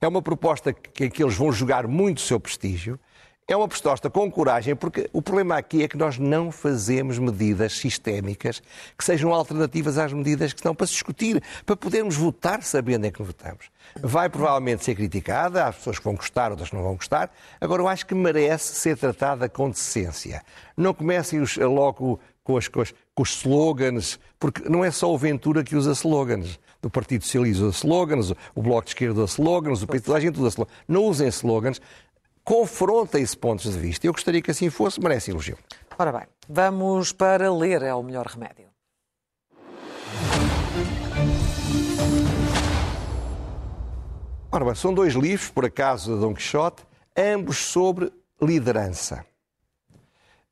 é 0.00 0.08
uma 0.08 0.22
proposta 0.22 0.72
que, 0.72 1.10
que 1.10 1.22
eles 1.22 1.36
vão 1.36 1.52
jogar 1.52 1.86
muito 1.86 2.18
o 2.18 2.22
seu 2.22 2.40
prestígio, 2.40 2.98
é 3.52 3.56
uma 3.56 3.66
proposta 3.66 4.08
com 4.08 4.30
coragem, 4.30 4.76
porque 4.76 5.10
o 5.12 5.20
problema 5.20 5.56
aqui 5.56 5.82
é 5.82 5.88
que 5.88 5.96
nós 5.96 6.18
não 6.18 6.52
fazemos 6.52 7.18
medidas 7.18 7.72
sistémicas 7.72 8.62
que 8.96 9.04
sejam 9.04 9.34
alternativas 9.34 9.98
às 9.98 10.12
medidas 10.12 10.52
que 10.52 10.60
estão 10.60 10.72
para 10.72 10.86
se 10.86 10.92
discutir, 10.92 11.42
para 11.66 11.76
podermos 11.76 12.16
votar 12.16 12.62
sabendo 12.62 13.06
em 13.06 13.10
que 13.10 13.20
votamos. 13.20 13.66
Vai 14.00 14.28
provavelmente 14.28 14.84
ser 14.84 14.94
criticada, 14.94 15.66
há 15.66 15.72
pessoas 15.72 15.98
que 15.98 16.04
vão 16.04 16.14
gostar, 16.14 16.52
outras 16.52 16.70
que 16.70 16.76
não 16.76 16.84
vão 16.84 16.94
gostar. 16.94 17.28
Agora, 17.60 17.82
eu 17.82 17.88
acho 17.88 18.06
que 18.06 18.14
merece 18.14 18.76
ser 18.76 18.96
tratada 18.96 19.48
com 19.48 19.68
decência. 19.68 20.42
Não 20.76 20.94
comecem 20.94 21.42
logo 21.58 22.20
com, 22.44 22.56
as, 22.56 22.68
com, 22.68 22.84
com 23.14 23.22
os 23.24 23.30
slogans, 23.30 24.20
porque 24.38 24.68
não 24.68 24.84
é 24.84 24.92
só 24.92 25.12
o 25.12 25.18
Ventura 25.18 25.64
que 25.64 25.74
usa 25.74 25.90
slogans. 25.90 26.60
Do 26.80 26.88
Partido 26.88 27.24
Socialista 27.24 27.64
usa 27.64 27.76
slogans, 27.76 28.32
o 28.54 28.62
Bloco 28.62 28.84
de 28.84 28.90
Esquerda 28.90 29.20
usa 29.20 29.32
slogans, 29.32 29.82
o 29.82 29.86
Partido 29.88 30.12
da 30.12 30.20
gente 30.20 30.38
usa 30.38 30.48
slogans. 30.48 30.76
Não 30.86 31.04
usem 31.04 31.28
slogans, 31.28 31.80
confronta 32.50 33.20
esses 33.20 33.36
pontos 33.36 33.72
de 33.72 33.78
vista. 33.78 34.08
Eu 34.08 34.12
gostaria 34.12 34.42
que 34.42 34.50
assim 34.50 34.68
fosse, 34.70 35.00
merece 35.00 35.30
elogio. 35.30 35.56
Ora 35.96 36.10
bem, 36.10 36.26
vamos 36.48 37.12
para 37.12 37.52
ler 37.54 37.80
é 37.80 37.94
o 37.94 38.02
melhor 38.02 38.26
remédio. 38.26 38.66
Ora 44.50 44.64
bem, 44.64 44.74
são 44.74 44.92
dois 44.92 45.14
livros, 45.14 45.48
por 45.48 45.64
acaso, 45.64 46.12
de 46.12 46.20
Dom 46.20 46.34
Quixote, 46.34 46.82
ambos 47.16 47.56
sobre 47.58 48.12
liderança. 48.42 49.24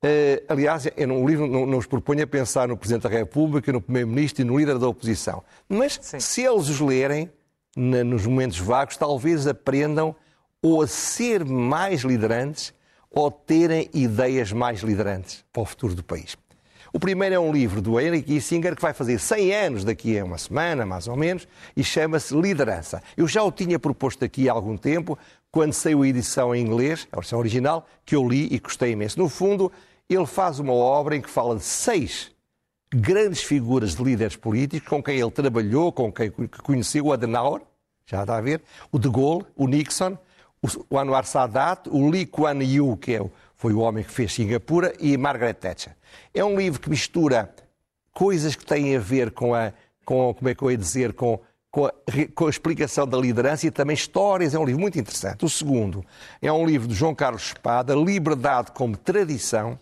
Uh, 0.00 0.44
aliás, 0.48 0.87
eu, 0.96 1.11
o 1.20 1.28
livro 1.28 1.48
não, 1.48 1.66
não 1.66 1.78
os 1.78 1.87
proponho 1.87 2.22
a 2.22 2.28
pensar 2.28 2.68
no 2.68 2.76
Presidente 2.76 3.02
da 3.02 3.08
República, 3.08 3.72
no 3.72 3.80
Primeiro-Ministro 3.80 4.42
e 4.42 4.44
no 4.44 4.56
líder 4.56 4.78
da 4.78 4.87
oposição. 4.87 5.42
Mas 5.68 5.98
Sim. 6.00 6.20
se 6.20 6.42
eles 6.44 6.68
os 6.68 6.78
lerem, 6.78 7.28
na, 7.76 8.04
nos 8.04 8.24
momentos 8.24 8.61
vagos, 8.61 8.96
talvez 8.96 9.48
aprendam 9.48 10.14
ou 10.62 10.83
a 10.83 10.87
ser 10.87 11.44
mais 11.44 12.03
liderantes 12.03 12.73
ou 13.11 13.31
terem 13.31 13.88
ideias 13.94 14.53
mais 14.53 14.81
liderantes 14.81 15.44
para 15.53 15.62
o 15.62 15.66
futuro 15.66 15.94
do 15.94 16.05
país. 16.05 16.37
O 16.92 16.99
primeiro 16.99 17.35
é 17.35 17.38
um 17.38 17.53
livro 17.53 17.83
do 17.83 18.01
Henry 18.01 18.23
Kissinger 18.23 18.75
que 18.75 18.81
vai 18.81 18.94
fazer 18.94 19.18
100 19.18 19.55
anos 19.55 19.85
daqui 19.85 20.18
a 20.18 20.25
uma 20.25 20.38
semana, 20.38 20.87
mais 20.87 21.07
ou 21.07 21.16
menos, 21.16 21.47
e 21.77 21.85
chama-se 21.85 22.35
Liderança. 22.35 23.03
Eu 23.16 23.29
já 23.29 23.42
o 23.42 23.53
tinha 23.53 23.79
proposto 23.79 24.25
aqui 24.25 24.49
há 24.49 24.53
algum 24.53 24.77
tempo, 24.77 25.18
quando 25.51 25.75
saiu 25.75 26.03
a 26.03 26.09
edição 26.09 26.55
em 26.55 26.62
inglês, 26.62 27.07
a 27.12 27.16
versão 27.16 27.38
original, 27.38 27.87
que 28.07 28.16
eu 28.16 28.27
li 28.27 28.49
e 28.51 28.59
gostei 28.59 28.92
imenso. 28.92 29.18
No 29.18 29.29
fundo, 29.29 29.71
ele 30.09 30.27
faz 30.27 30.59
uma 30.59 30.73
obra 30.73 31.14
em 31.14 31.21
que 31.21 31.29
fala 31.29 31.57
de 31.57 31.62
seis 31.62 32.31
grandes 32.92 33.42
figuras 33.42 33.94
de 33.94 34.03
líderes 34.03 34.37
políticos 34.37 34.88
com 34.88 35.03
quem 35.03 35.18
ele 35.21 35.31
trabalhou, 35.31 35.92
com 35.92 36.11
quem 36.11 36.31
conheceu 36.62 37.07
o 37.07 37.12
Adenauer, 37.12 37.61
já 38.07 38.23
está 38.23 38.38
a 38.38 38.40
ver, 38.40 38.62
o 38.90 38.99
De 38.99 39.11
Gaulle, 39.11 39.44
o 39.55 39.66
Nixon, 39.66 40.16
o 40.88 40.99
Anwar 40.99 41.25
Sadat, 41.25 41.88
o 41.88 42.09
Lee 42.11 42.27
Kuan 42.27 42.62
Yew, 42.62 42.97
que 42.97 43.14
é, 43.14 43.31
foi 43.55 43.73
o 43.73 43.81
homem 43.81 44.05
que 44.05 44.11
fez 44.11 44.33
Singapura, 44.33 44.92
e 44.99 45.16
Margaret 45.16 45.55
Thatcher. 45.55 45.94
É 46.35 46.44
um 46.44 46.57
livro 46.57 46.81
que 46.81 46.90
mistura 46.90 47.53
coisas 48.12 48.57
que 48.57 48.64
têm 48.64 48.97
a 48.97 48.99
ver 48.99 49.31
com 49.31 49.55
a, 49.55 49.73
com, 50.05 50.35
como 50.35 50.49
é 50.49 50.55
que 50.55 50.62
eu 50.62 50.71
ia 50.71 50.77
dizer, 50.77 51.12
com, 51.12 51.40
com 51.71 51.87
a, 51.87 51.92
com 52.35 52.47
a, 52.47 52.51
explicação 52.51 53.07
da 53.07 53.16
liderança 53.16 53.66
e 53.66 53.71
também 53.71 53.94
histórias. 53.94 54.55
É 54.55 54.59
um 54.59 54.64
livro 54.64 54.81
muito 54.81 54.99
interessante. 54.99 55.44
O 55.44 55.49
segundo 55.49 56.05
é 56.42 56.53
um 56.53 56.66
livro 56.66 56.88
de 56.88 56.94
João 56.94 57.14
Carlos 57.14 57.42
Espada, 57.42 57.94
Liberdade 57.94 58.73
como 58.73 58.97
Tradição, 58.97 59.79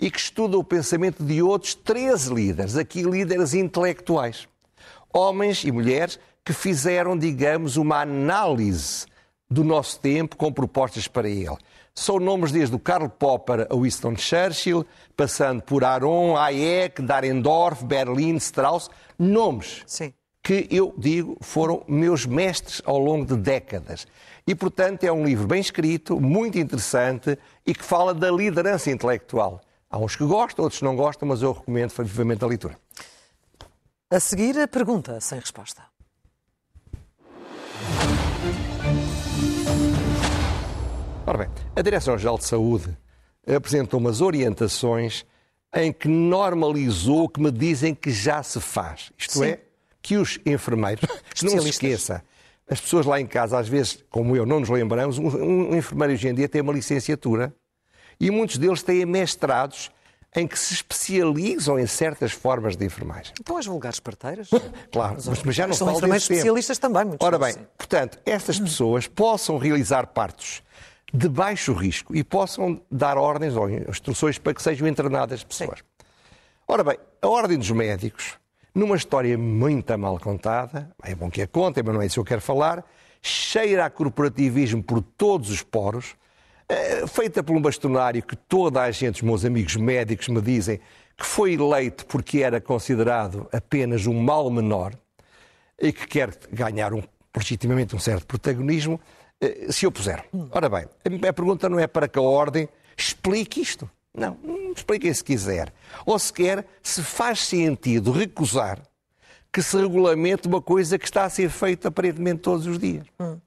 e 0.00 0.10
que 0.10 0.18
estuda 0.18 0.58
o 0.58 0.64
pensamento 0.64 1.22
de 1.22 1.40
outros 1.42 1.74
13 1.74 2.34
líderes, 2.34 2.76
aqui 2.76 3.02
líderes 3.02 3.54
intelectuais. 3.54 4.48
Homens 5.12 5.64
e 5.64 5.70
mulheres 5.70 6.18
que 6.44 6.52
fizeram, 6.52 7.16
digamos, 7.16 7.76
uma 7.76 8.00
análise 8.02 9.06
do 9.48 9.64
nosso 9.64 10.00
tempo 10.00 10.36
com 10.36 10.52
propostas 10.52 11.06
para 11.08 11.28
ele. 11.28 11.56
São 11.94 12.18
nomes 12.18 12.52
desde 12.52 12.74
o 12.74 12.78
Karl 12.78 13.08
Popper 13.08 13.66
a 13.70 13.74
Winston 13.74 14.16
Churchill, 14.16 14.84
passando 15.16 15.62
por 15.62 15.82
Aron, 15.82 16.36
Hayek, 16.36 17.00
Dahrendorf, 17.00 17.84
Berlin, 17.84 18.36
Strauss, 18.36 18.90
nomes 19.18 19.82
Sim. 19.86 20.12
que 20.42 20.66
eu 20.70 20.92
digo 20.98 21.38
foram 21.40 21.82
meus 21.88 22.26
mestres 22.26 22.82
ao 22.84 22.98
longo 22.98 23.24
de 23.24 23.36
décadas. 23.36 24.06
E, 24.46 24.54
portanto, 24.54 25.04
é 25.04 25.10
um 25.10 25.24
livro 25.24 25.46
bem 25.46 25.60
escrito, 25.60 26.20
muito 26.20 26.58
interessante 26.58 27.38
e 27.64 27.74
que 27.74 27.84
fala 27.84 28.12
da 28.14 28.30
liderança 28.30 28.90
intelectual. 28.90 29.60
Há 29.90 29.98
uns 29.98 30.14
que 30.14 30.24
gostam, 30.24 30.64
outros 30.64 30.82
não 30.82 30.94
gostam, 30.94 31.26
mas 31.26 31.42
eu 31.42 31.52
recomendo 31.52 31.90
vivamente 32.04 32.44
a 32.44 32.46
leitura. 32.46 32.76
A 34.10 34.20
seguir, 34.20 34.58
a 34.60 34.68
pergunta 34.68 35.20
sem 35.20 35.38
resposta. 35.38 35.82
Ora 41.26 41.38
bem, 41.38 41.48
a 41.74 41.82
Direção-Geral 41.82 42.38
de 42.38 42.44
Saúde 42.44 42.96
apresentou 43.44 43.98
umas 43.98 44.20
orientações 44.20 45.26
em 45.74 45.92
que 45.92 46.06
normalizou 46.06 47.24
o 47.24 47.28
que 47.28 47.40
me 47.40 47.50
dizem 47.50 47.92
que 47.96 48.12
já 48.12 48.44
se 48.44 48.60
faz. 48.60 49.10
Isto 49.18 49.40
Sim. 49.40 49.46
é, 49.46 49.60
que 50.00 50.16
os 50.16 50.38
enfermeiros, 50.46 51.02
não 51.42 51.60
se 51.60 51.68
esqueça, 51.68 52.22
as 52.70 52.80
pessoas 52.80 53.06
lá 53.06 53.20
em 53.20 53.26
casa, 53.26 53.58
às 53.58 53.66
vezes, 53.66 54.04
como 54.08 54.36
eu, 54.36 54.46
não 54.46 54.60
nos 54.60 54.68
lembramos, 54.68 55.18
um, 55.18 55.76
enfermeiro 55.76 56.12
hoje 56.12 56.28
em 56.28 56.34
dia 56.34 56.48
tem 56.48 56.60
uma 56.60 56.72
licenciatura 56.72 57.52
e 58.20 58.30
muitos 58.30 58.56
deles 58.56 58.84
têm 58.84 59.04
mestrados 59.04 59.90
em 60.32 60.46
que 60.46 60.56
se 60.56 60.74
especializam 60.74 61.76
em 61.76 61.88
certas 61.88 62.30
formas 62.30 62.76
de 62.76 62.84
enfermagem. 62.84 63.32
Então 63.40 63.56
as 63.56 63.66
vulgares 63.66 63.98
parteiras? 63.98 64.48
claro, 64.92 65.16
mas, 65.26 65.42
mas, 65.42 65.56
já 65.56 65.66
não 65.66 65.74
São 65.74 65.90
enfermeiros 65.90 66.22
especialistas 66.30 66.78
também, 66.78 67.04
muitos 67.04 67.26
Ora 67.26 67.36
bem, 67.36 67.48
assim. 67.48 67.66
portanto, 67.76 68.16
estas 68.24 68.60
pessoas 68.60 69.08
possam 69.08 69.58
realizar 69.58 70.06
partos 70.06 70.62
de 71.12 71.28
baixo 71.28 71.72
risco 71.72 72.14
e 72.14 72.24
possam 72.24 72.80
dar 72.90 73.16
ordens 73.16 73.56
ou 73.56 73.68
instruções 73.70 74.38
para 74.38 74.54
que 74.54 74.62
sejam 74.62 74.86
internadas 74.88 75.44
pessoas. 75.44 75.78
Sim. 75.78 75.84
Ora 76.68 76.82
bem, 76.82 76.98
a 77.22 77.28
Ordem 77.28 77.58
dos 77.58 77.70
Médicos, 77.70 78.34
numa 78.74 78.96
história 78.96 79.38
muito 79.38 79.96
mal 79.96 80.18
contada, 80.18 80.90
é 81.02 81.14
bom 81.14 81.30
que 81.30 81.40
a 81.40 81.46
contem, 81.46 81.82
mas 81.84 81.94
não 81.94 82.02
é 82.02 82.06
isso 82.06 82.14
que 82.14 82.20
eu 82.20 82.24
quero 82.24 82.40
falar, 82.40 82.84
cheira 83.22 83.84
a 83.84 83.90
corporativismo 83.90 84.82
por 84.82 85.00
todos 85.00 85.48
os 85.48 85.62
poros, 85.62 86.16
eh, 86.68 87.06
feita 87.06 87.42
por 87.42 87.56
um 87.56 87.60
bastonário 87.60 88.22
que 88.22 88.34
toda 88.34 88.82
a 88.82 88.90
gente, 88.90 89.16
os 89.16 89.22
meus 89.22 89.44
amigos 89.44 89.76
médicos, 89.76 90.26
me 90.28 90.40
dizem 90.40 90.80
que 91.16 91.24
foi 91.24 91.54
eleito 91.54 92.04
porque 92.06 92.42
era 92.42 92.60
considerado 92.60 93.48
apenas 93.52 94.06
um 94.06 94.20
mal 94.20 94.50
menor 94.50 94.92
e 95.80 95.92
que 95.92 96.06
quer 96.06 96.36
ganhar 96.52 96.92
um, 96.92 97.02
legitimamente 97.34 97.94
um 97.94 97.98
certo 97.98 98.26
protagonismo, 98.26 99.00
se 99.70 99.86
opuseram. 99.86 100.24
Ora 100.50 100.68
bem, 100.68 100.86
a 101.28 101.32
pergunta 101.32 101.68
não 101.68 101.78
é 101.78 101.86
para 101.86 102.08
que 102.08 102.18
a 102.18 102.22
Ordem 102.22 102.68
explique 102.96 103.60
isto. 103.60 103.90
Não, 104.14 104.38
expliquem 104.74 105.12
se 105.12 105.22
quiser. 105.22 105.72
Ou 106.06 106.18
sequer 106.18 106.66
se 106.82 107.02
faz 107.02 107.40
sentido 107.40 108.10
recusar 108.12 108.80
que 109.52 109.62
se 109.62 109.76
regulamente 109.76 110.48
uma 110.48 110.60
coisa 110.60 110.98
que 110.98 111.04
está 111.04 111.24
a 111.24 111.30
ser 111.30 111.50
feita 111.50 111.88
aparentemente 111.88 112.40
todos 112.40 112.66
os 112.66 112.78
dias. 112.78 113.06
Hum. 113.20 113.38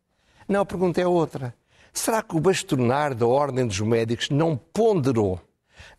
Não, 0.47 0.61
a 0.61 0.65
pergunta 0.65 1.01
é 1.01 1.07
outra. 1.07 1.53
Será 1.93 2.21
que 2.21 2.35
o 2.35 2.39
bastonar 2.39 3.13
da 3.13 3.27
Ordem 3.27 3.67
dos 3.67 3.79
Médicos 3.79 4.29
não 4.29 4.55
ponderou 4.55 5.41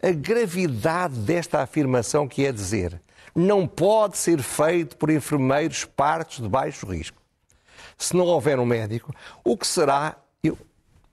a 0.03 0.11
gravidade 0.11 1.15
desta 1.19 1.63
afirmação 1.63 2.29
que 2.29 2.45
é 2.45 2.53
dizer 2.53 3.01
não 3.35 3.67
pode 3.67 4.19
ser 4.19 4.43
feito 4.43 4.97
por 4.97 5.11
enfermeiros 5.11 5.85
partos 5.85 6.41
de 6.41 6.49
baixo 6.49 6.87
risco? 6.87 7.20
Se 8.01 8.17
não 8.17 8.25
houver 8.27 8.59
um 8.59 8.67
médico, 8.67 9.15
o 9.45 9.57
que 9.57 9.67
será 9.67 10.17
eu 10.43 10.57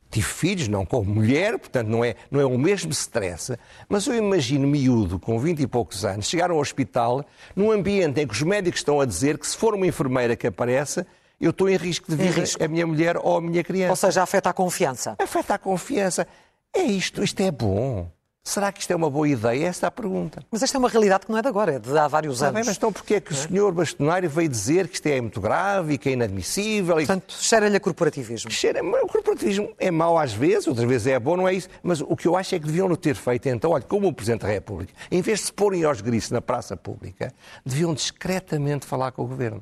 tive 0.10 0.26
filhos, 0.26 0.68
não 0.68 0.86
como 0.86 1.14
mulher, 1.14 1.60
portanto 1.60 1.88
não 1.88 2.04
é, 2.04 2.16
não 2.32 2.40
é 2.40 2.46
o 2.46 2.58
mesmo 2.58 2.92
stress, 2.92 3.58
mas 3.90 4.08
eu 4.08 4.16
imagino 4.16 4.66
miúdo 4.66 5.20
com 5.20 5.38
20 5.38 5.62
e 5.62 5.68
poucos 5.68 6.06
anos 6.06 6.28
chegar 6.28 6.50
ao 6.50 6.58
hospital 6.58 7.26
num 7.56 7.72
ambiente 7.72 8.22
em 8.22 8.26
que 8.26 8.34
os 8.34 8.42
médicos 8.42 8.80
estão 8.80 9.02
a 9.02 9.06
dizer 9.06 9.38
que 9.38 9.46
se 9.46 9.58
for 9.58 9.76
uma 9.76 9.86
enfermeira 9.86 10.36
que 10.36 10.48
apareça, 10.48 11.06
eu 11.40 11.52
estou 11.52 11.70
em 11.70 11.76
risco 11.76 12.10
de 12.10 12.16
vida, 12.16 12.44
a 12.64 12.68
minha 12.68 12.88
mulher 12.88 13.18
ou 13.18 13.38
a 13.38 13.42
minha 13.42 13.64
criança. 13.64 13.92
Ou 13.92 13.96
seja, 13.96 14.24
afeta 14.24 14.50
a 14.50 14.54
confiança. 14.54 15.16
Afeta 15.20 15.54
a 15.54 15.58
confiança. 15.58 16.26
É 16.74 16.82
isto, 16.84 17.24
isto 17.24 17.40
é 17.42 17.52
bom. 17.52 18.10
Será 18.48 18.72
que 18.72 18.80
isto 18.80 18.92
é 18.92 18.96
uma 18.96 19.10
boa 19.10 19.28
ideia? 19.28 19.68
Esta 19.68 19.88
é 19.88 19.90
a 19.90 19.92
pergunta. 19.92 20.42
Mas 20.50 20.64
esta 20.64 20.78
é 20.78 20.80
uma 20.80 20.88
realidade 20.88 21.26
que 21.26 21.32
não 21.34 21.38
é 21.38 21.42
de 21.42 21.50
agora, 21.50 21.74
é 21.74 21.80
de 21.80 21.98
há 21.98 22.08
vários 22.08 22.42
anos. 22.42 22.56
Bem, 22.56 22.64
mas 22.64 22.78
então 22.78 22.94
porquê 22.94 23.16
é 23.16 23.20
que 23.20 23.34
o 23.34 23.36
senhor 23.36 23.74
bastonário 23.74 24.30
veio 24.30 24.48
dizer 24.48 24.88
que 24.88 24.96
isto 24.96 25.06
é 25.06 25.20
muito 25.20 25.42
grave 25.42 25.96
e 25.96 25.98
que 25.98 26.08
é 26.08 26.12
inadmissível? 26.14 26.96
Portanto, 26.96 27.36
cheira-lhe 27.38 27.76
a 27.76 27.80
corporativismo. 27.82 28.50
Cheira, 28.50 28.82
o 28.82 29.08
corporativismo 29.08 29.74
é 29.78 29.92
mau 29.92 30.18
às 30.18 30.32
vezes, 30.32 30.66
outras 30.66 30.88
vezes 30.88 31.08
é 31.08 31.20
bom, 31.20 31.36
não 31.36 31.46
é 31.46 31.56
isso. 31.56 31.68
Mas 31.84 32.00
o 32.00 32.16
que 32.16 32.26
eu 32.26 32.38
acho 32.38 32.56
é 32.56 32.60
que 32.60 32.66
deviam 32.66 32.96
ter 32.96 33.16
feito, 33.16 33.50
então, 33.50 33.72
olha, 33.72 33.84
como 33.84 34.08
o 34.08 34.14
Presidente 34.14 34.44
da 34.44 34.48
República, 34.48 34.94
em 35.12 35.22
vez 35.22 35.42
de 35.42 35.48
se 35.48 35.54
porem 35.54 35.84
aos 35.84 36.00
gritos 36.00 36.32
na 36.32 36.42
praça 36.42 36.78
pública, 36.78 37.34
deviam 37.66 37.94
discretamente 37.94 38.86
falar 38.86 39.12
com 39.12 39.24
o 39.24 39.28
Governo. 39.28 39.62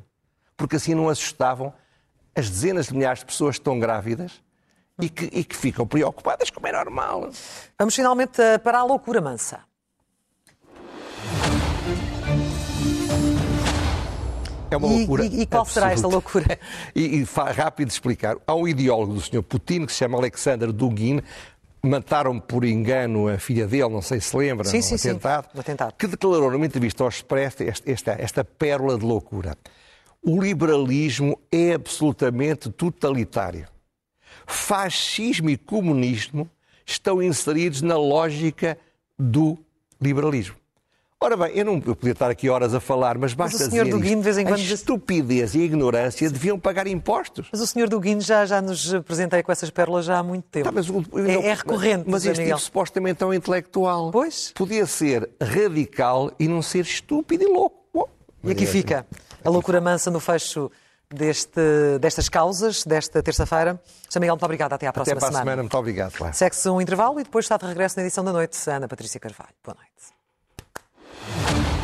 Porque 0.56 0.76
assim 0.76 0.94
não 0.94 1.10
assustavam 1.10 1.74
as 2.36 2.52
dezenas 2.52 2.90
de 2.90 2.94
milhares 2.94 3.22
de 3.22 3.26
pessoas 3.26 3.56
que 3.56 3.62
estão 3.62 3.80
grávidas 3.80 4.45
e 5.00 5.10
que, 5.10 5.26
e 5.26 5.44
que 5.44 5.56
ficam 5.56 5.86
preocupadas, 5.86 6.50
como 6.50 6.68
é 6.68 6.72
normal. 6.72 7.30
Vamos 7.78 7.96
finalmente 7.96 8.42
eh, 8.42 8.58
para 8.58 8.80
a 8.80 8.84
loucura 8.84 9.22
mansa. 9.22 9.60
É 14.72 14.78
uma 14.78 14.88
loucura. 14.88 15.26
E, 15.26 15.42
e 15.42 15.46
qual 15.46 15.62
absoluta. 15.62 15.74
será 15.74 15.92
esta 15.92 16.08
loucura? 16.08 16.60
E, 16.96 17.18
e 17.18 17.24
rápido 17.24 17.88
de 17.88 17.94
explicar. 17.94 18.38
Há 18.48 18.56
um 18.56 18.68
ideólogo 18.68 19.14
do 19.14 19.22
Sr. 19.22 19.44
Putin 19.44 19.86
que 19.86 19.92
se 19.92 20.00
chama 20.00 20.18
Alexander 20.18 20.72
Dugin. 20.72 21.22
Mataram 21.84 22.40
por 22.40 22.66
engano 22.66 23.28
a 23.28 23.38
filha 23.38 23.68
dele, 23.68 23.90
não 23.90 24.02
sei 24.02 24.20
se 24.20 24.36
lembra, 24.36 24.66
sim, 24.68 24.78
no 24.78 24.84
sim, 24.84 24.96
atentado, 24.96 25.50
sim, 25.54 25.60
atentado, 25.60 25.94
que 25.96 26.08
declarou 26.08 26.50
numa 26.50 26.66
entrevista 26.66 27.04
ao 27.04 27.10
Expresso 27.10 27.62
esta, 27.62 27.92
esta, 27.92 28.12
esta 28.14 28.44
pérola 28.44 28.98
de 28.98 29.06
loucura. 29.06 29.56
O 30.24 30.42
liberalismo 30.42 31.40
é 31.52 31.74
absolutamente 31.74 32.72
totalitário 32.72 33.68
fascismo 34.46 35.50
e 35.50 35.58
comunismo 35.58 36.50
estão 36.86 37.22
inseridos 37.22 37.82
na 37.82 37.98
lógica 37.98 38.78
do 39.18 39.58
liberalismo. 40.02 40.56
Ora 41.20 41.38
bem, 41.38 41.58
eu 41.58 41.66
não 41.66 41.82
eu 41.86 41.96
podia 41.96 42.12
estar 42.12 42.30
aqui 42.30 42.50
horas 42.50 42.74
a 42.74 42.80
falar, 42.80 43.18
mas 43.18 43.34
basta 43.34 43.58
mas 43.58 43.68
o 43.68 43.72
senhor 43.72 43.86
dizer 43.86 43.98
Duguin, 43.98 44.18
de 44.18 44.22
vez 44.22 44.38
em 44.38 44.44
quando... 44.44 44.60
a 44.60 44.64
estupidez 44.64 45.56
e 45.56 45.62
a 45.62 45.64
ignorância 45.64 46.30
deviam 46.30 46.60
pagar 46.60 46.86
impostos. 46.86 47.48
Mas 47.52 47.62
o 47.62 47.66
senhor 47.66 47.88
Duguin 47.88 48.20
já, 48.20 48.46
já 48.46 48.62
nos 48.62 48.94
apresentei 48.94 49.42
com 49.42 49.52
essas 49.52 49.70
pérolas 49.70 50.06
já 50.06 50.20
há 50.20 50.24
muito 50.24 50.44
tempo. 50.52 50.66
Tá, 50.66 50.72
mas, 50.72 50.88
é, 51.28 51.48
é, 51.48 51.54
recorrente. 51.54 52.04
Mas 52.08 52.26
este 52.26 52.44
tipo 52.44 52.60
supostamente 52.60 53.24
é 53.24 53.26
um 53.26 53.34
intelectual. 53.34 54.12
Pois. 54.12 54.52
Podia 54.54 54.86
ser 54.86 55.30
radical 55.42 56.32
e 56.38 56.48
não 56.48 56.62
ser 56.62 56.82
estúpido 56.82 57.44
e 57.44 57.48
louco. 57.48 57.78
Bom, 57.94 58.08
e 58.44 58.52
aqui 58.52 58.66
fica 58.66 59.08
a 59.44 59.50
loucura 59.50 59.80
mansa 59.80 60.12
no 60.12 60.20
fecho 60.20 60.70
deste, 61.16 61.98
destas 62.00 62.30
causas, 62.30 62.84
desta 62.84 63.24
terça-feira. 63.24 63.82
Sr. 64.10 64.20
Miguel, 64.20 64.36
muito 64.36 64.46
obrigado. 64.46 64.74
Até 64.74 64.88
à 64.88 64.94
próxima 64.94 65.18
Até 65.18 65.26
semana. 65.26 65.44
semana. 65.44 65.64
Muito 65.64 65.78
obrigado. 65.78 66.14
Claro. 66.14 66.34
Segue-se 66.34 66.70
um 66.70 66.80
intervalo 66.80 67.20
e 67.20 67.24
depois 67.24 67.46
está 67.46 67.58
de 67.58 67.66
regresso 67.66 67.98
na 67.98 68.04
edição 68.04 68.24
da 68.24 68.32
noite. 68.32 68.58
Ana 68.70 68.88
Patrícia 68.88 69.20
Carvalho. 69.20 69.54
Boa 69.64 69.76
noite. 69.76 71.75